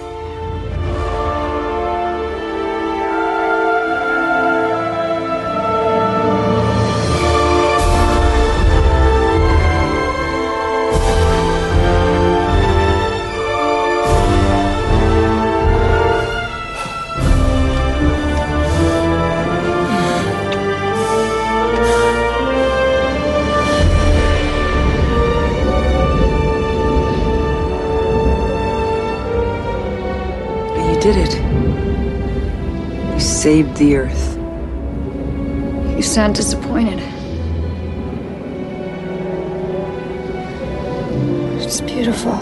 [33.81, 34.37] The Earth.
[35.95, 36.99] You sound disappointed.
[41.59, 42.33] It's beautiful.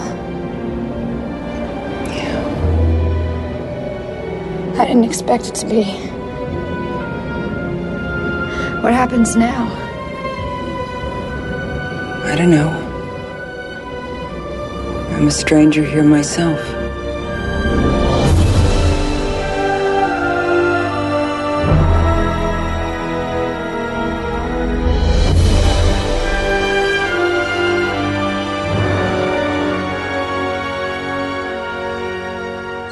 [2.12, 2.44] Yeah.
[4.76, 5.84] I didn't expect it to be.
[8.82, 9.64] What happens now?
[12.26, 12.68] I don't know.
[15.16, 16.79] I'm a stranger here myself.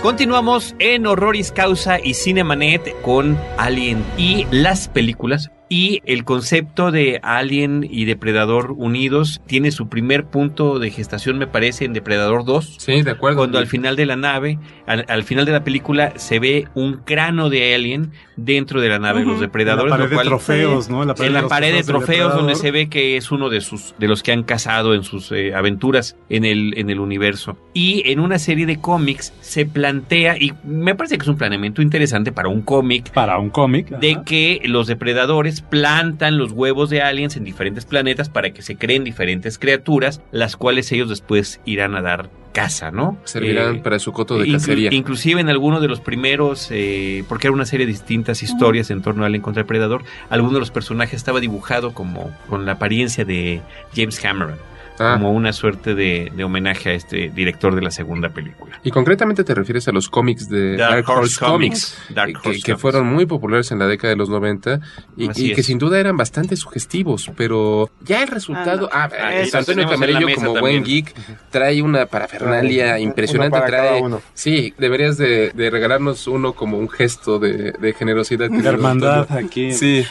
[0.08, 5.50] Continuamos en Horroris Causa y Cinemanet con Alien y las películas.
[5.68, 11.46] Y el concepto de Alien y Depredador unidos tiene su primer punto de gestación, me
[11.46, 12.76] parece, en Depredador 2.
[12.78, 13.38] Sí, de acuerdo.
[13.38, 16.98] Cuando al final de la nave, al, al final de la película, se ve un
[17.04, 19.92] cráneo de Alien dentro de la nave de los depredadores.
[19.92, 21.02] En la pared lo de trofeos, ¿no?
[21.02, 23.50] En la pared en de la pared de trofeos donde se ve que es uno
[23.50, 27.00] de sus de los que han cazado en sus eh, aventuras en el en el
[27.00, 31.36] universo y en una serie de cómics se plantea y me parece que es un
[31.36, 36.90] planeamiento interesante para un cómic para un cómic de que los depredadores plantan los huevos
[36.90, 41.60] de aliens en diferentes planetas para que se creen diferentes criaturas las cuales ellos después
[41.64, 43.18] irán a dar caza, ¿no?
[43.24, 44.92] Servirán Eh, para su coto de inclu- cacería.
[44.92, 49.02] Inclusive en alguno de los primeros, eh, porque era una serie de distintas historias en
[49.02, 52.72] torno a Alien contra el Predador, alguno de los personajes estaba dibujado como con la
[52.72, 53.60] apariencia de
[53.94, 54.56] James Cameron,
[55.00, 55.12] Ah.
[55.14, 58.80] como una suerte de, de homenaje a este director de la segunda película.
[58.82, 62.14] Y concretamente te refieres a los cómics de Dark Dark, Horse, Horse Comics, Comics.
[62.14, 64.80] Dark que, fueron muy populares en la década de los 90
[65.16, 65.66] y, que es.
[65.66, 68.88] sin duda eran bastante sugestivos, pero ya el resultado...
[68.92, 70.60] Ah, Aquí eh, los Antonio tenemos en la Camarillo, como también.
[70.60, 71.14] buen geek,
[71.50, 73.58] trae una parafernalia Uno impresionante.
[73.58, 74.22] para cada trae, uno.
[74.34, 78.50] Sí, deberías de, de regalarnos uno como un gesto de, de generosidad.
[78.50, 79.72] De hermandad aquí.
[79.72, 80.04] Sí.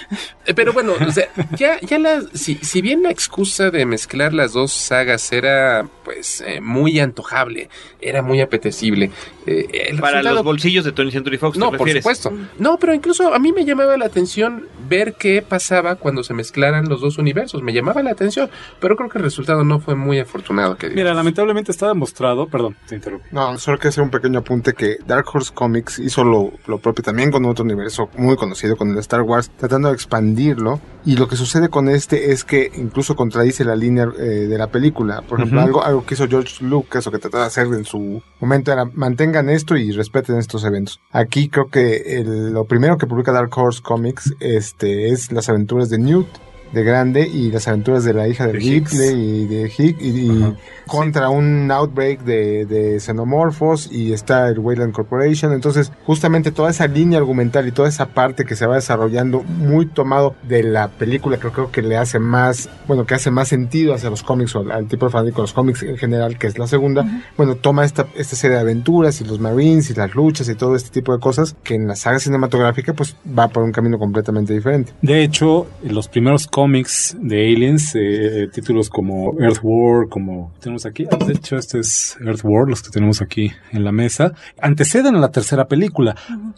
[0.45, 4.33] Eh, Pero bueno, o sea, ya, ya la, si, si bien la excusa de mezclar
[4.33, 7.69] las dos sagas era, pues, eh, muy antojable,
[8.01, 9.11] era muy apetecible.
[9.49, 12.33] eh, el Para resultado- los bolsillos de Tony Century Fox, ¿te no, por supuesto.
[12.59, 16.89] No, pero incluso a mí me llamaba la atención ver qué pasaba cuando se mezclaran
[16.89, 17.63] los dos universos.
[17.63, 18.49] Me llamaba la atención,
[18.81, 20.75] pero creo que el resultado no fue muy afortunado.
[20.75, 23.25] Que Mira, lamentablemente está demostrado, perdón, te interrumpo.
[23.31, 27.03] No, solo quiero hacer un pequeño apunte que Dark Horse Comics hizo lo, lo propio
[27.05, 30.81] también con otro universo muy conocido, con el Star Wars, tratando de expandirlo.
[31.05, 34.66] Y lo que sucede con este es que incluso contradice la línea eh, de la
[34.67, 35.21] película.
[35.21, 38.21] Por ejemplo, algo, algo que hizo George Lucas o que trataba de hacer en su
[38.39, 40.99] momento era mantengan esto y respeten estos eventos.
[41.11, 45.89] Aquí creo que el- lo primero que publica Dark Horse Comics este, es las aventuras
[45.89, 46.27] de Newt
[46.71, 48.59] de grande y las aventuras de la hija de, De.
[48.59, 50.55] Ripley y de Higgs y, y
[50.87, 55.53] contra un outbreak de, de xenomorfos y está el Wayland Corporation.
[55.53, 59.85] Entonces, justamente toda esa línea argumental y toda esa parte que se va desarrollando muy
[59.85, 63.93] tomado de la película, creo, creo que le hace más, bueno, que hace más sentido
[63.93, 66.47] hacia los cómics o al, al tipo de fanático de los cómics en general, que
[66.47, 67.05] es la segunda.
[67.35, 70.75] Bueno, toma esta, esta serie de aventuras y los Marines y las luchas y todo
[70.75, 74.53] este tipo de cosas que en la saga cinematográfica pues va por un camino completamente
[74.53, 74.93] diferente.
[75.01, 81.05] De hecho, los primeros cómics de Aliens, eh, títulos como Earth War, como tenemos aquí,
[81.11, 85.15] ah, de hecho este es Earth War, los que tenemos aquí en la mesa, anteceden
[85.15, 86.15] a la tercera película.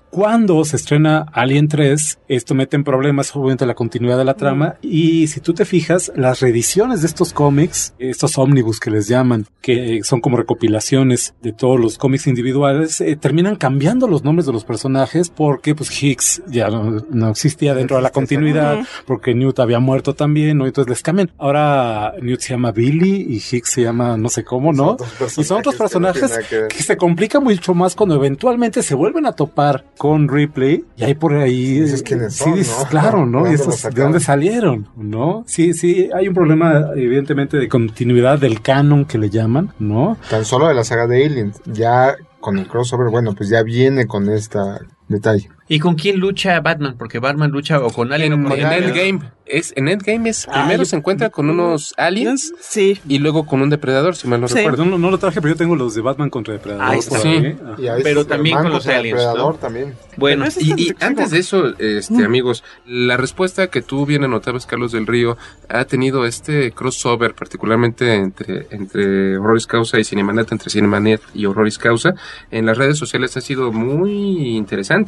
[0.10, 4.76] Cuando se estrena Alien 3, esto mete en problemas obviamente la continuidad de la trama.
[4.82, 9.47] Y si tú te fijas, las reediciones de estos cómics, estos ómnibus que les llaman,
[9.62, 14.54] que son como recopilaciones de todos los cómics individuales, eh, terminan cambiando los nombres de
[14.54, 19.60] los personajes porque pues Higgs ya no, no existía dentro de la continuidad, porque Newt
[19.60, 20.65] había muerto también, ¿no?
[20.65, 21.31] Entonces les cambian.
[21.37, 24.97] Ahora Newt se llama Billy y Higgs se llama no sé cómo, ¿no?
[25.37, 29.85] Y son otros personajes que se complica mucho más cuando eventualmente se vuelven a topar
[29.97, 32.85] con Ripley y ahí por ahí Dices quiénes sí son, dices, ¿no?
[32.89, 33.43] claro, ¿no?
[33.43, 34.87] ¿De Y los ¿De dónde salieron?
[34.95, 35.43] ¿No?
[35.47, 40.17] Sí, sí, hay un problema evidentemente de continuidad del canon que le llaman, ¿no?
[40.29, 44.07] Tan solo de la saga de Aliens, ya con el crossover, bueno, pues ya viene
[44.07, 44.79] con esta
[45.10, 45.49] detalle.
[45.72, 46.95] ¿Y con quién lucha Batman?
[46.97, 48.84] Porque Batman lucha o con Alien o En, con en Alien.
[48.86, 52.99] Endgame, es, en Endgame es, Ah, primero se encuentra con unos aliens sí.
[53.07, 54.55] y luego con un depredador, si mal no Sí.
[54.55, 54.86] recuerdo.
[54.86, 56.86] No, no lo traje, pero yo tengo los de Batman contra Depredador.
[56.88, 57.30] Ahí por está.
[57.30, 57.39] ahí.
[57.53, 57.55] Sí.
[57.64, 57.76] Ah.
[57.78, 59.60] Y ahí Pero también con los aliens, Depredador ¿no?
[59.60, 59.93] también.
[60.18, 65.05] Bueno, Y, antes de eso, este, amigos, la respuesta que tú bien anotabas, Carlos del
[65.05, 65.38] Río,
[65.70, 71.78] ha tenido este crossover, particularmente entre, entre Horroris Causa y Cinemanet, entre Cinemanet y Horroris
[71.78, 72.16] Causa,
[72.49, 74.99] en las redes sociales ha sido muy interesante.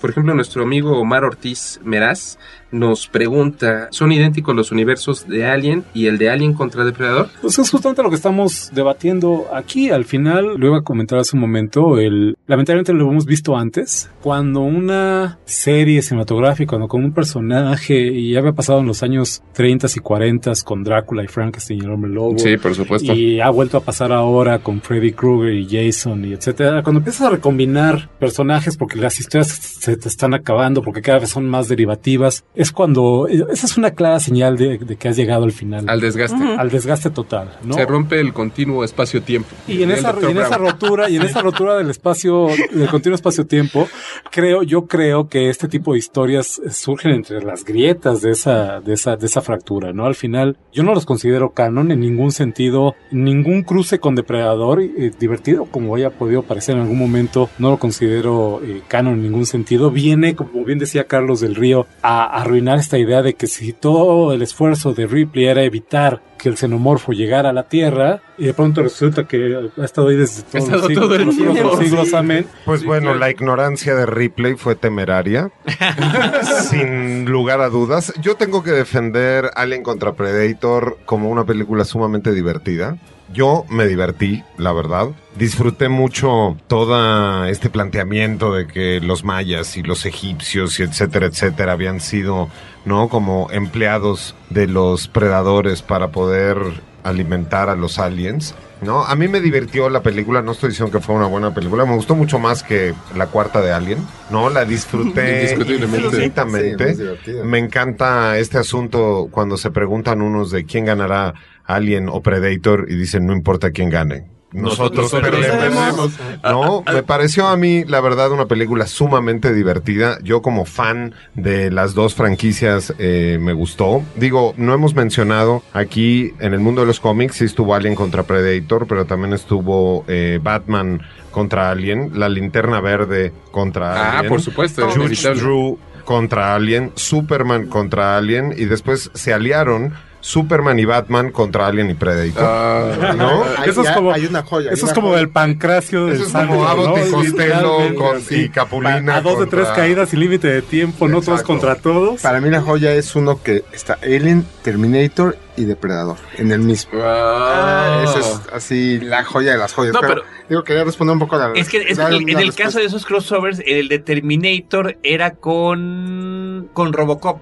[0.00, 2.38] Por ejemplo, nuestro amigo Omar Ortiz Meraz
[2.72, 7.28] nos pregunta, ¿son idénticos los universos de Alien y el de Alien contra Depredador?
[7.40, 9.90] Pues es justamente lo que estamos debatiendo aquí.
[9.90, 14.10] Al final, lo iba a comentar hace un momento, el, lamentablemente lo hemos visto antes,
[14.22, 19.42] cuando una serie cinematográfica, cuando con un personaje, y ya había pasado en los años
[19.52, 22.38] 30 y 40 con Drácula y Frankenstein y el hombre lobo.
[22.38, 23.12] Sí, por supuesto.
[23.12, 26.82] Y ha vuelto a pasar ahora con Freddy Krueger y Jason y etcétera.
[26.82, 31.30] Cuando empiezas a recombinar personajes porque las historias se te están acabando, porque cada vez
[31.30, 35.44] son más derivativas, es cuando, esa es una clara señal de, de que has llegado
[35.44, 35.88] al final.
[35.88, 36.36] Al desgaste.
[36.58, 37.72] Al desgaste total, ¿no?
[37.72, 39.48] Se rompe el continuo espacio-tiempo.
[39.66, 43.14] Y en esa, y en esa rotura, y en esa rotura del espacio, del continuo
[43.14, 43.88] espacio-tiempo,
[44.30, 48.92] creo, yo creo que este tipo de historias surgen entre las grietas de esa, de
[48.92, 50.04] esa, de esa fractura, ¿no?
[50.04, 55.12] Al final, yo no los considero canon en ningún sentido, ningún cruce con depredador, eh,
[55.18, 59.46] divertido como haya podido parecer en algún momento, no lo considero eh, canon en ningún
[59.46, 59.90] sentido.
[59.90, 64.32] Viene, como bien decía Carlos del Río, a arruinar esta idea de que si todo
[64.32, 68.54] el esfuerzo de Ripley era evitar que el xenomorfo llegara a la Tierra y de
[68.54, 72.16] pronto resulta que ha estado ahí desde todos los siglos, todo el siglos los Sí.
[72.16, 72.46] amén.
[72.64, 75.52] Pues bueno, la ignorancia de Ripley fue temeraria,
[76.70, 78.12] sin lugar a dudas.
[78.20, 82.96] Yo tengo que defender Alien contra Predator como una película sumamente divertida.
[83.32, 85.08] Yo me divertí, la verdad.
[85.36, 91.72] Disfruté mucho todo este planteamiento de que los mayas y los egipcios y etcétera, etcétera
[91.72, 92.48] habían sido,
[92.84, 93.08] ¿no?
[93.08, 96.58] Como empleados de los predadores para poder
[97.04, 98.54] alimentar a los aliens.
[98.82, 99.04] ¿no?
[99.04, 101.94] A mí me divirtió la película, no estoy diciendo que fue una buena película, me
[101.94, 103.98] gustó mucho más que la cuarta de Alien,
[104.30, 104.48] ¿no?
[104.48, 106.94] La disfruté infinitamente.
[106.94, 107.32] Sí.
[107.44, 111.34] Me encanta este asunto cuando se preguntan unos de quién ganará
[111.74, 114.24] Alien o Predator y dicen no importa quién gane.
[114.52, 116.10] Nosotros, Nosotros perdemos.
[116.42, 120.18] No, me pareció a mí, la verdad, una película sumamente divertida.
[120.24, 124.02] Yo como fan de las dos franquicias eh, me gustó.
[124.16, 128.24] Digo, no hemos mencionado aquí en el mundo de los cómics, sí estuvo Alien contra
[128.24, 131.00] Predator, pero también estuvo eh, Batman
[131.30, 134.30] contra Alien, la linterna verde contra Ah, Alien.
[134.32, 135.32] por supuesto, Judge.
[135.34, 141.90] Drew contra Alien, Superman contra Alien y después se aliaron Superman y Batman contra Alien
[141.90, 142.44] y Predator.
[142.44, 143.14] Ah.
[143.16, 143.42] ¿No?
[143.58, 145.20] Hay- Eso es como, hay una joya, Eso es como joya.
[145.20, 147.16] el pancracio del Eso es como Abbott y ¿no?
[147.16, 148.34] Costello Literalmente, con- así.
[148.42, 152.20] y Capulina A dos de tres caídas y límite de tiempo, no todos contra todos.
[152.20, 156.92] Para mí la joya es uno que está Alien, Terminator y Depredador en el mismo.
[157.02, 158.04] Ah.
[158.04, 159.94] Esa es así la joya de las joyas.
[159.94, 162.24] No, pero, pero- digo, quería responder un poco a la Es que, es en el
[162.26, 162.62] respuesta.
[162.64, 167.40] caso de esos crossovers, el de Terminator era con, con Robocop.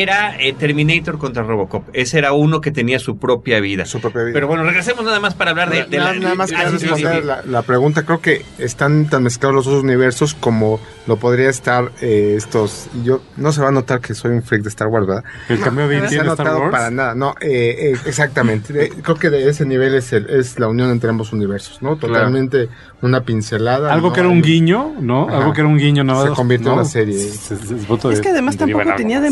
[0.00, 1.84] Era eh, Terminator contra Robocop.
[1.92, 3.84] Ese era uno que tenía su propia vida.
[3.84, 4.32] Su propia vida.
[4.34, 6.20] Pero bueno, regresemos nada más para hablar de, de nada, la...
[6.20, 7.24] nada más sí, responder.
[7.24, 8.04] La, la pregunta.
[8.04, 12.88] Creo que están tan mezclados los dos universos como lo podría estar eh, estos.
[13.04, 15.24] Yo no se va a notar que soy un freak de Star Wars, ¿verdad?
[15.48, 16.70] El cambio de No se ha notado Wars.
[16.70, 17.14] para nada.
[17.14, 18.72] No, eh, eh, exactamente.
[18.72, 21.96] De- creo que de ese nivel es, el, es la unión entre ambos universos, ¿no?
[21.96, 22.68] Totalmente
[23.02, 23.92] una pincelada.
[23.92, 24.12] Algo ¿no?
[24.14, 25.28] que era un guiño, ¿no?
[25.28, 25.38] Ajá.
[25.38, 26.80] Algo que era un guiño, nada Se convirtió en ¿no?
[26.82, 27.18] una serie.
[27.18, 29.22] Se- se- es de- que además tampoco tenía más.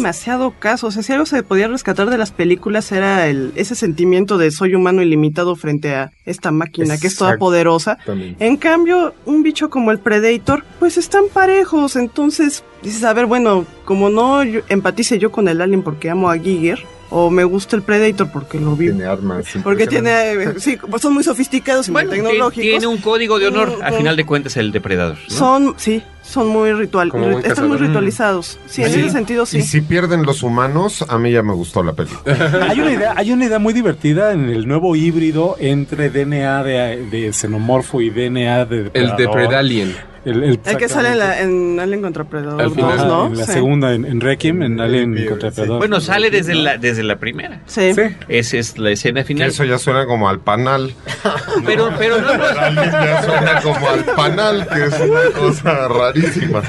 [0.58, 0.88] Caso.
[0.88, 4.50] O sea, si algo se podía rescatar de las películas era el, ese sentimiento de
[4.50, 7.98] soy humano ilimitado frente a esta máquina que es toda poderosa.
[8.38, 11.96] En cambio, un bicho como el Predator, pues están parejos.
[11.96, 16.38] Entonces dices, a ver, bueno, como no empatice yo con el alien porque amo a
[16.38, 16.80] Giger,
[17.10, 18.86] o me gusta el Predator porque lo vi.
[18.86, 19.46] Tiene armas.
[19.62, 22.62] Porque tiene, sí, son muy sofisticados y Bueno, muy tecnológicos.
[22.70, 23.94] tiene un código de honor, Mm, a mm.
[23.94, 25.16] final de cuentas, el depredador.
[25.28, 25.34] ¿no?
[25.36, 27.12] Son, sí, son muy ritual,
[27.44, 28.58] están muy ritualizados.
[28.66, 29.00] Sí, en Sí.
[29.00, 29.58] ese sentido sí.
[29.58, 32.20] Y si pierden los humanos, a mí ya me gustó la película.
[32.68, 37.06] Hay una, idea, hay una idea muy divertida en el nuevo híbrido entre DNA de,
[37.10, 39.16] de xenomorfo y DNA de El depredador.
[39.18, 40.09] Depredalien.
[40.24, 42.60] El, el- El que sale en, la, en Alien contra Predador.
[42.60, 42.90] Al final.
[42.90, 43.26] dos, Ajá, ¿no?
[43.28, 43.52] en la Sí.
[43.52, 45.78] segunda, en, en Requiem, en Alien contra Depredador.
[45.78, 47.60] Bueno, sale desde la, desde la primera.
[47.66, 47.94] Sí.
[47.94, 48.02] Sí.
[48.28, 49.48] Esa es la escena Que final.
[49.48, 50.92] eso ya suena como al panal.
[51.66, 52.44] Pero, pero no, no,
[52.74, 56.62] Ya suena como al panal, que es una cosa rarísima.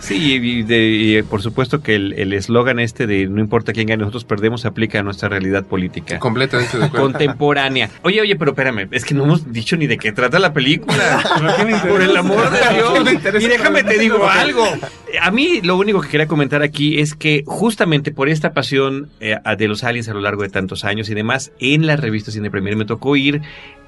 [0.00, 3.88] Sí, y, de- y, por supuesto que el el eslogan este de no importa quién
[3.88, 7.06] gane, nosotros perdemos se aplica a nuestra realidad política Completamente de acuerdo.
[7.10, 7.90] contemporánea.
[8.02, 11.22] Oye, oye, pero espérame, es que no hemos dicho ni de qué trata la película.
[11.88, 13.06] Por el amor de ¿A quién le Dios.
[13.40, 14.66] Y déjame te digo algo.
[15.20, 19.36] A mí lo único que quería comentar aquí es que justamente por esta pasión eh,
[19.56, 22.50] de los aliens a lo largo de tantos años y demás, en la revista Cine
[22.50, 23.42] Premier me tocó ir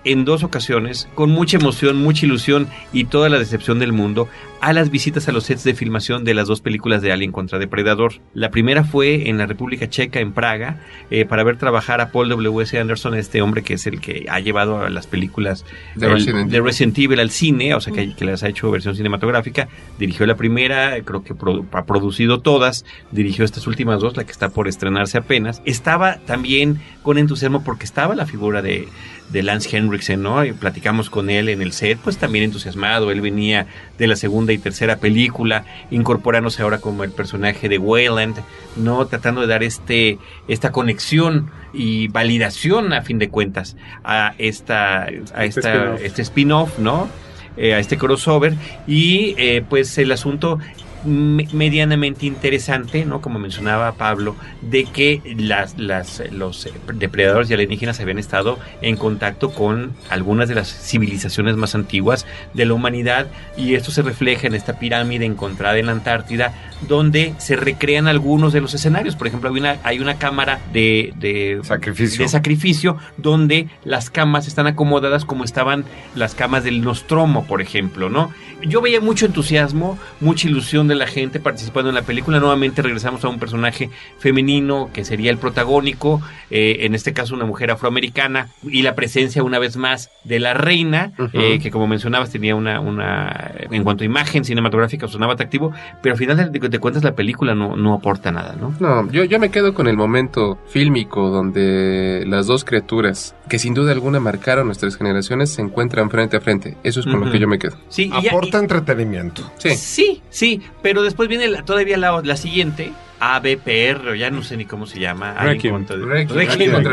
[0.05, 4.29] en dos ocasiones, con mucha emoción, mucha ilusión y toda la decepción del mundo,
[4.61, 7.59] a las visitas a los sets de filmación de las dos películas de Alien contra
[7.61, 8.15] Depredador.
[8.35, 10.81] La primera fue en la República Checa, en Praga,
[11.11, 12.79] eh, para ver trabajar a Paul W.S.
[12.79, 16.51] Anderson, este hombre que es el que ha llevado a las películas De el- Resident
[16.51, 19.69] de Resident Evil al cine, o sea que, que las ha hecho versión cinematográfica.
[19.99, 24.33] Dirigió la primera, creo que produ- ha producido todas, dirigió estas últimas dos, la que
[24.33, 25.63] está por estrenarse apenas.
[25.67, 28.89] Estaba también con entusiasmo porque estaba la figura de,
[29.31, 30.45] de Lance Henriksen, ¿no?
[30.45, 33.11] Y platicamos con él en el set, pues también entusiasmado.
[33.11, 33.67] Él venía
[33.99, 38.37] de la segunda y tercera película, incorporándose ahora como el personaje de Wayland,
[38.77, 39.07] ¿no?
[39.07, 40.19] Tratando de dar este,
[40.49, 46.01] esta conexión y validación, a fin de cuentas, a esta, a Este esta, spin-off.
[46.03, 47.09] este spin-off, ¿no?
[47.57, 48.55] Eh, a este crossover.
[48.87, 50.59] Y eh, pues el asunto
[51.05, 53.21] me- medianamente interesante, ¿no?
[53.21, 58.97] Como mencionaba Pablo, de que las, las, los eh, depredadores y alienígenas habían estado en
[58.97, 64.47] contacto con algunas de las civilizaciones más antiguas de la humanidad y esto se refleja
[64.47, 69.17] en esta pirámide encontrada en la Antártida donde se recrean algunos de los escenarios.
[69.17, 72.25] Por ejemplo, hay una, hay una cámara de, de Sacrificio.
[72.25, 78.09] de sacrificio donde las camas están acomodadas como estaban las camas del Nostromo, por ejemplo,
[78.09, 78.31] ¿no?
[78.63, 82.41] Yo veía mucho entusiasmo, mucha ilusión de la gente participando en la película.
[82.41, 86.21] Nuevamente regresamos a un personaje femenino que sería el protagónico,
[86.51, 90.55] eh, en este caso una mujer afroamericana, y la presencia una vez más de la
[90.55, 95.73] reina, eh, que como mencionabas tenía una, una, en cuanto a imagen cinematográfica sonaba atractivo,
[96.03, 98.75] pero al final de, de cuentas la película no, no aporta nada, ¿no?
[98.81, 103.75] No, yo, yo me quedo con el momento fílmico donde las dos criaturas, que sin
[103.75, 106.77] duda alguna marcaron nuestras generaciones, se encuentran frente a frente.
[106.83, 107.77] Eso es con lo que yo me quedo.
[107.89, 109.51] Sí, y Aporta entretenimiento.
[109.59, 109.71] Sí.
[109.71, 114.57] Sí, sí, pero después viene la- todavía la, la siguiente, ABPR, o ya no sé
[114.57, 115.35] ni cómo se llama.
[115.35, 115.87] Requiem.
[115.89, 116.85] Requiem.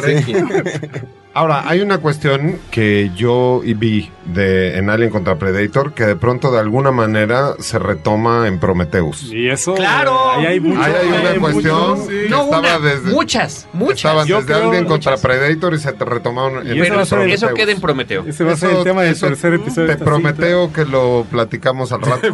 [0.00, 0.48] Requiem.
[1.34, 6.52] Ahora, hay una cuestión que yo vi de, en Alien contra Predator que de pronto
[6.52, 9.32] de alguna manera se retoma en Prometheus.
[9.32, 9.74] Y eso.
[9.74, 10.30] ¡Claro!
[10.30, 10.80] Ahí hay mucho.
[10.80, 13.96] Ahí hay una hay cuestión mucho, que No estaba una, desde, muchas, muchas.
[13.96, 17.42] estaba Yo desde creo- Alien contra Predator y se te retomaron en Pero eso, Prometheus.
[17.42, 18.24] eso queda en Prometeo.
[18.28, 19.88] Ese va a ser el Eso- tema del eso tercer episodio.
[19.88, 22.28] Te prometeo que lo platicamos al rato.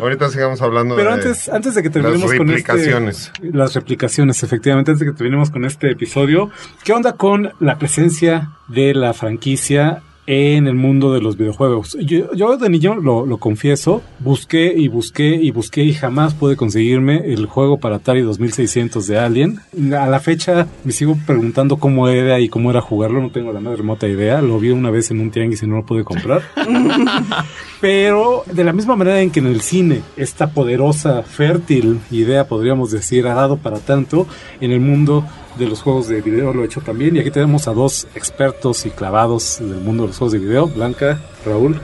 [0.00, 3.32] Ahorita sigamos hablando Pero de antes, antes de que las terminemos con replicaciones.
[3.34, 6.50] este, las replicaciones, efectivamente, antes de que terminemos con este episodio,
[6.84, 8.35] ¿qué onda con la presencia
[8.68, 11.96] de la franquicia en el mundo de los videojuegos?
[12.00, 16.56] Yo, yo de niño, lo, lo confieso, busqué y busqué y busqué y jamás pude
[16.56, 19.60] conseguirme el juego para Atari 2600 de Alien.
[19.96, 23.60] A la fecha me sigo preguntando cómo era y cómo era jugarlo, no tengo la
[23.60, 24.42] más remota idea.
[24.42, 26.42] Lo vi una vez en un tianguis y no lo pude comprar.
[27.80, 32.90] Pero de la misma manera en que en el cine esta poderosa, fértil idea, podríamos
[32.90, 34.26] decir, ha dado para tanto,
[34.60, 35.24] en el mundo
[35.58, 37.16] de los juegos de video lo he hecho también.
[37.16, 40.66] Y aquí tenemos a dos expertos y clavados del mundo de los juegos de video,
[40.68, 41.80] Blanca, Raúl.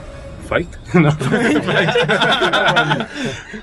[0.47, 0.67] Fight.
[0.93, 1.09] No.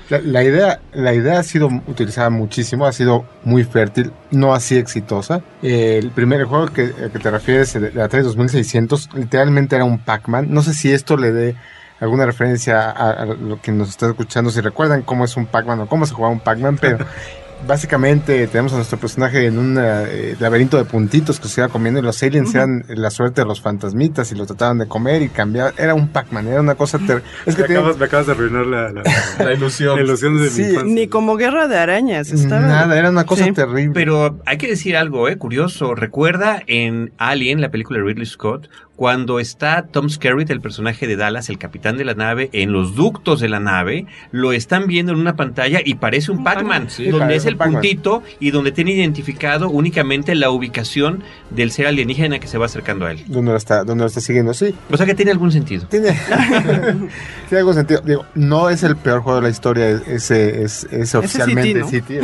[0.09, 4.77] La, la idea, la idea ha sido utilizada muchísimo, ha sido muy fértil, no así
[4.77, 5.41] exitosa.
[5.61, 10.47] El primer juego que, al que te refieres, la Atari 2600, literalmente era un Pac-Man.
[10.49, 11.55] No sé si esto le dé
[11.99, 15.81] alguna referencia a, a lo que nos está escuchando, si recuerdan cómo es un Pac-Man
[15.81, 17.05] o cómo se jugaba un Pac-Man, pero
[17.67, 21.99] básicamente tenemos a nuestro personaje en un eh, laberinto de puntitos que se iba comiendo
[21.99, 25.29] y los aliens eran la suerte de los fantasmitas y lo trataban de comer y
[25.29, 25.73] cambiar.
[25.77, 28.65] Era un Pac-Man, era una cosa ter- Es que me, acabas, me acabas de arruinar
[28.65, 29.03] la, la,
[29.45, 29.95] La ilusión.
[29.97, 30.93] la ilusión de Sí, mi infancia.
[30.95, 32.31] Ni como guerra de arañas.
[32.31, 32.61] Estaba...
[32.61, 33.51] Nada, era una cosa Sí.
[33.53, 33.91] terrible.
[33.93, 35.95] Pero hay que decir algo, eh, curioso.
[35.95, 38.67] Recuerda en Alien, la película de Ridley Scott,
[39.01, 42.93] cuando está Tom Skerritt, el personaje de Dallas, el capitán de la nave, en los
[42.93, 47.07] ductos de la nave, lo están viendo en una pantalla y parece un Pac-Man, Sí,
[47.09, 47.81] donde es el Pac-Man.
[47.81, 53.07] puntito y donde tiene identificado únicamente la ubicación del ser alienígena que se va acercando
[53.07, 53.23] a él.
[53.25, 54.53] ¿Dónde lo está, dónde lo está siguiendo?
[54.53, 55.87] Sí, O sea que tiene algún sentido.
[55.87, 56.09] tiene,
[57.49, 58.01] tiene algún sentido.
[58.01, 61.87] Digo, no es el peor juego de la historia, ese es, es oficialmente ¿no?
[61.87, 62.19] City.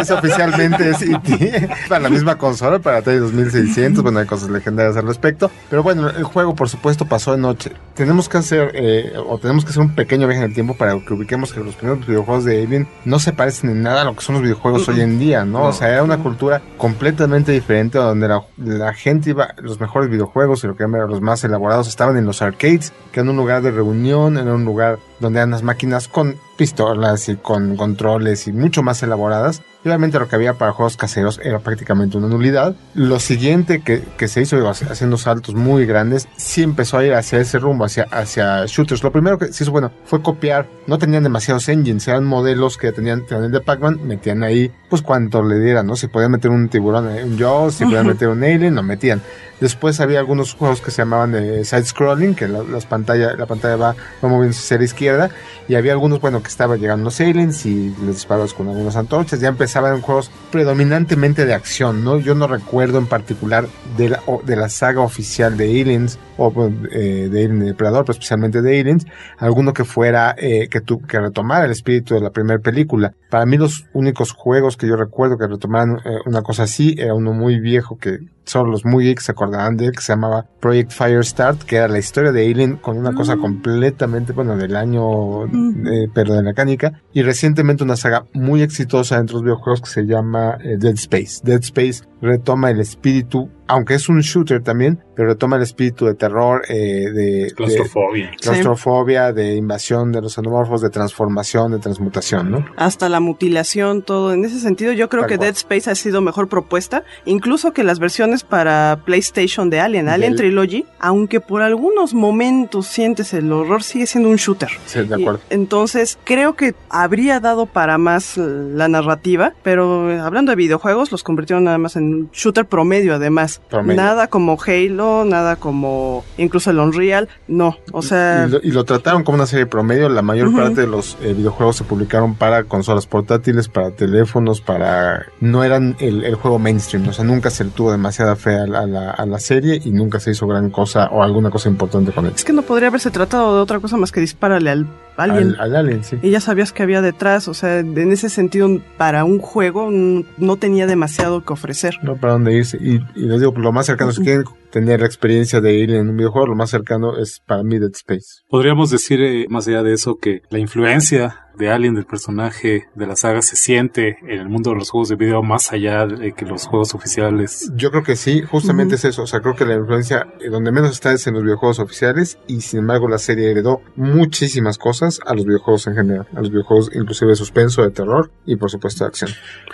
[0.00, 1.38] es oficialmente City.
[1.90, 4.02] para la misma consola, para Atari 2600.
[4.02, 5.49] Bueno, hay cosas legendarias al respecto.
[5.70, 7.72] Pero bueno, el juego, por supuesto, pasó de noche.
[7.94, 10.98] Tenemos que hacer, eh, o tenemos que hacer un pequeño viaje en el tiempo para
[10.98, 14.16] que ubiquemos que los primeros videojuegos de Alien no se parecen en nada a lo
[14.16, 15.66] que son los videojuegos hoy en día, ¿no?
[15.66, 20.64] O sea, era una cultura completamente diferente donde la, la gente iba, los mejores videojuegos
[20.64, 23.62] y lo que eran los más elaborados estaban en los arcades, que eran un lugar
[23.62, 28.52] de reunión, era un lugar donde eran las máquinas con pistolas y con controles y
[28.52, 29.62] mucho más elaboradas.
[29.82, 32.74] Obviamente lo que había para juegos caseros era prácticamente una nulidad.
[32.94, 37.14] Lo siguiente que, que se hizo, digo, haciendo saltos muy grandes, sí empezó a ir
[37.14, 39.02] hacia ese rumbo, hacia, hacia shooters.
[39.02, 40.68] Lo primero que se hizo, bueno, fue copiar.
[40.86, 45.42] No tenían demasiados engines, eran modelos que tenían, tenían de Pac-Man, metían ahí, pues cuanto
[45.42, 45.96] le dieran, ¿no?
[45.96, 49.22] Si podían meter un tiburón, eh, un Jaws, si podían meter un Alien, lo metían.
[49.60, 53.76] Después había algunos juegos que se llamaban de side-scrolling, que la, las pantalla, la pantalla
[53.76, 55.30] va, va moviéndose hacia la izquierda.
[55.68, 59.38] Y había algunos, bueno, que estaban llegando los aliens y les disparabas con algunas antorchas.
[59.38, 62.18] Ya empezaban juegos predominantemente de acción, ¿no?
[62.18, 67.28] Yo no recuerdo en particular de la, de la saga oficial de Aliens o eh,
[67.30, 69.06] de Alien y Depredador, pero especialmente de Aliens,
[69.38, 73.12] alguno que fuera, eh, que, tu, que retomara el espíritu de la primera película.
[73.28, 77.14] Para mí los únicos juegos que yo recuerdo que retomaran eh, una cosa así era
[77.14, 78.18] uno muy viejo que
[78.50, 81.88] solo los muy geeks se acordarán de él, que se llamaba Project Firestart, que era
[81.88, 86.52] la historia de Alien con una cosa completamente, bueno, del año, eh, pero de la
[86.52, 87.00] canica.
[87.12, 90.94] Y recientemente una saga muy exitosa dentro de los videojuegos que se llama eh, Dead
[90.94, 91.40] Space.
[91.44, 96.14] Dead Space retoma el espíritu, aunque es un shooter también, pero retoma el espíritu de
[96.14, 98.30] terror, eh, de Claustrofobia.
[98.30, 102.64] de claustrofobia, de invasión de los xenomorfos, de transformación, de transmutación, ¿no?
[102.76, 104.32] Hasta la mutilación, todo.
[104.32, 105.46] En ese sentido, yo creo Tal que cual.
[105.48, 110.32] Dead Space ha sido mejor propuesta, incluso que las versiones para PlayStation de Alien, Alien
[110.32, 114.70] Del- Trilogy, aunque por algunos momentos sientes el horror, sigue siendo un shooter.
[114.86, 115.40] Sí, de Y acuerdo.
[115.50, 121.64] entonces, creo que habría dado para más la narrativa, pero hablando de videojuegos, los convirtieron
[121.64, 123.59] nada más en un shooter promedio, además.
[123.68, 124.00] Promedio.
[124.02, 127.76] Nada como Halo, nada como incluso el Unreal, no.
[127.92, 130.08] O sea, y, lo, y lo trataron como una serie promedio.
[130.08, 135.26] La mayor parte de los eh, videojuegos se publicaron para consolas portátiles, para teléfonos, para...
[135.40, 138.66] No eran el, el juego mainstream, o sea, nunca se le tuvo demasiada fe a
[138.66, 141.68] la, a la- a la serie y nunca se hizo gran cosa o alguna cosa
[141.68, 142.32] importante con él.
[142.34, 144.86] es que no podría haberse tratado de otra cosa más que dispararle al
[145.20, 145.54] Alien.
[145.58, 146.18] Al, al Alien, sí.
[146.22, 150.56] Y ya sabías que había detrás, o sea, en ese sentido, para un juego no
[150.56, 151.98] tenía demasiado que ofrecer.
[152.02, 152.78] No para dónde irse.
[152.80, 156.08] Y, y les digo, lo más cercano, si quieren tener la experiencia de Alien en
[156.10, 158.42] un videojuego, lo más cercano es para mí Dead Space.
[158.48, 163.06] Podríamos decir, eh, más allá de eso, que la influencia de Alien, del personaje de
[163.06, 166.32] la saga, se siente en el mundo de los juegos de video más allá de
[166.32, 167.70] que los juegos oficiales.
[167.74, 169.22] Yo creo que sí, justamente es eso.
[169.22, 172.38] O sea, creo que la influencia eh, donde menos está es en los videojuegos oficiales
[172.46, 176.26] y sin embargo la serie heredó muchísimas cosas a los videojuegos en general.
[176.34, 179.30] A los videojuegos inclusive de suspenso, de terror y por supuesto de acción.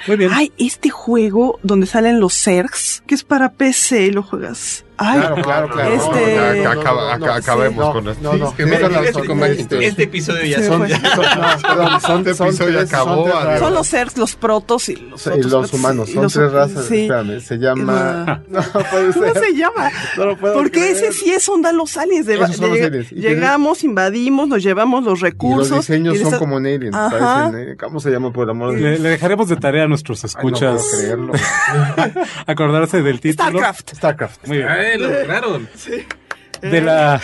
[0.09, 0.31] Muy bien.
[0.35, 4.86] Ay, este juego donde salen los Zergs, que es para PC, lo juegas.
[4.99, 5.93] Ay, Claro, claro, claro.
[5.95, 6.37] Este...
[6.37, 8.23] No, ya, acá- acaba- acabemos con esto.
[8.23, 9.79] No, no, Es que no son son son- mágicos.
[9.83, 10.81] Este episodio ya Se son...
[10.81, 13.59] No, perdón, son, Este son episodio tres- acabó, son.
[13.59, 16.51] Son los Zergs, los protos y los y otros los humanos, y son los- tres
[16.53, 16.87] razas.
[16.87, 17.03] sí.
[17.03, 18.43] Espérame, se llama.
[18.49, 19.45] No, puede ¿Cómo ser.
[19.45, 19.91] se llama?
[20.17, 20.97] No lo puedo Porque creer.
[20.97, 22.27] ese sí es onda los aliens.
[22.27, 23.13] De, Esos son de- los aliens.
[23.13, 25.77] Y llegamos, invadimos, nos llevamos los Y los recursos.
[25.79, 26.93] diseños y son como en Alien.
[26.95, 29.01] Eh, ¿Cómo se llama por el amor de Le, Dios?
[29.01, 31.33] le dejaremos de tarea a nuestros no escuchas puedo creerlo.
[32.47, 33.51] acordarse del título.
[33.51, 33.95] StarCraft.
[33.97, 34.47] StarCraft.
[34.47, 34.69] Muy bien.
[34.87, 35.69] ¡Ay, lo lograron!
[36.63, 37.21] De la,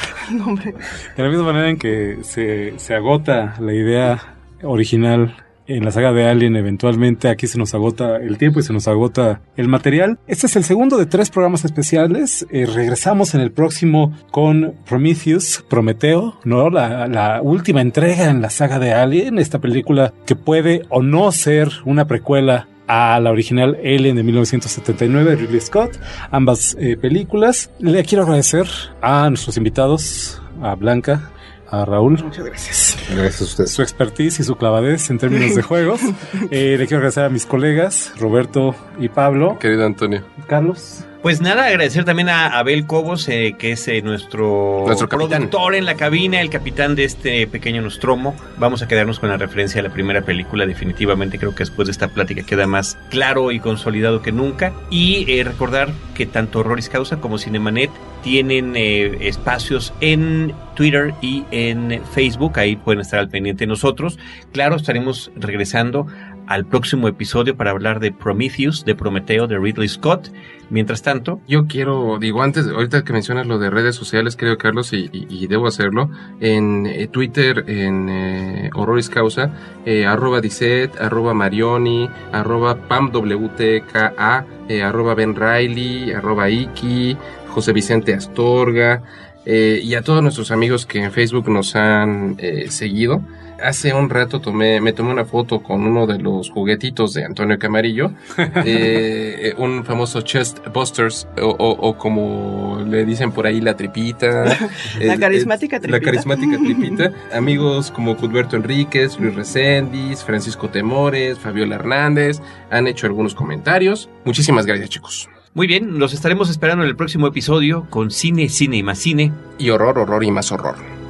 [0.47, 0.75] hombre.
[1.17, 5.35] de la misma manera en que se, se agota la idea original
[5.67, 8.89] en la saga de Alien, eventualmente aquí se nos agota el tiempo y se nos
[8.89, 10.19] agota el material.
[10.27, 12.47] Este es el segundo de tres programas especiales.
[12.51, 16.69] Eh, regresamos en el próximo con Prometheus, Prometeo, ¿no?
[16.69, 21.33] La, la última entrega en la saga de Alien, esta película que puede o no
[21.33, 25.99] ser una precuela a la original Alien de 1979 de Ridley Scott,
[26.31, 27.71] ambas eh, películas.
[27.79, 28.67] Le quiero agradecer
[29.01, 31.31] a nuestros invitados, a Blanca,
[31.71, 32.99] a Raúl, Muchas gracias.
[33.11, 33.71] Gracias a ustedes.
[33.71, 36.01] su expertise y su clavadez en términos de juegos.
[36.51, 39.59] Eh, le quiero agradecer a mis colegas, Roberto y Pablo.
[39.59, 40.23] Querido Antonio.
[40.47, 41.05] Carlos.
[41.23, 45.95] Pues nada, agradecer también a Abel Cobos, eh, que es eh, nuestro, productor en la
[45.95, 48.35] cabina, el capitán de este pequeño Nostromo.
[48.59, 51.93] Vamos a quedarnos con la referencia a la primera película, definitivamente creo que después de
[51.93, 54.73] esta plática queda más claro y consolidado que nunca.
[54.91, 57.91] Y eh, recordar que tanto Horroris Causa como Cinemanet
[58.23, 64.19] tienen eh, espacios en Twitter y en Facebook, ahí pueden estar al pendiente nosotros.
[64.53, 66.07] Claro, estaremos regresando
[66.47, 70.31] al próximo episodio para hablar de Prometheus, de Prometeo, de Ridley Scott.
[70.71, 74.93] Mientras tanto, Yo quiero, digo, antes, ahorita que mencionas lo de redes sociales, creo, Carlos,
[74.93, 76.09] y, debo hacerlo,
[76.41, 79.51] en eh, Twitter, en eh, Horroris Causa,
[79.85, 87.17] eh, arroba Disset, arroba Marioni, arroba PamWTKA, eh, arroba Ben Riley, arroba Iki,
[87.49, 89.03] José Vicente Astorga,
[89.47, 93.23] eh, y a todos nuestros amigos que en Facebook nos han eh, seguido.
[93.63, 97.61] Hace un rato tomé, me tomé una foto con uno de los juguetitos de Antonio
[97.61, 103.61] Camarillo, eh, eh, un famoso chest busters, o, o- o como le dicen por ahí,
[103.61, 104.45] la tripita.
[105.01, 106.05] La carismática La tripita.
[106.05, 107.13] carismática tripita.
[107.33, 114.09] Amigos como Cudberto Enríquez, Luis Recendis, Francisco Temores, Fabiola Hernández, han hecho algunos comentarios.
[114.25, 115.29] Muchísimas gracias, chicos.
[115.55, 119.33] Muy bien, los estaremos esperando en el próximo episodio con Cine, Cine y más Cine.
[119.59, 121.02] Y horror, horror y más horror.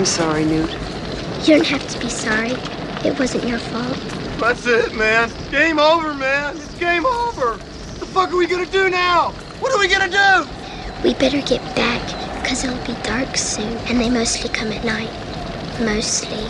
[0.00, 0.72] I'm sorry, Newt.
[1.42, 2.52] You don't have to be sorry.
[3.06, 3.98] It wasn't your fault.
[4.40, 5.30] That's it, man.
[5.50, 6.56] Game over, man.
[6.56, 7.58] It's game over.
[7.58, 9.32] What the fuck are we gonna do now?
[9.60, 10.48] What are we gonna do?
[11.04, 12.00] We better get back,
[12.40, 15.10] because it'll be dark soon, and they mostly come at night.
[15.80, 16.48] Mostly.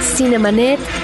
[0.00, 1.03] Cinemanet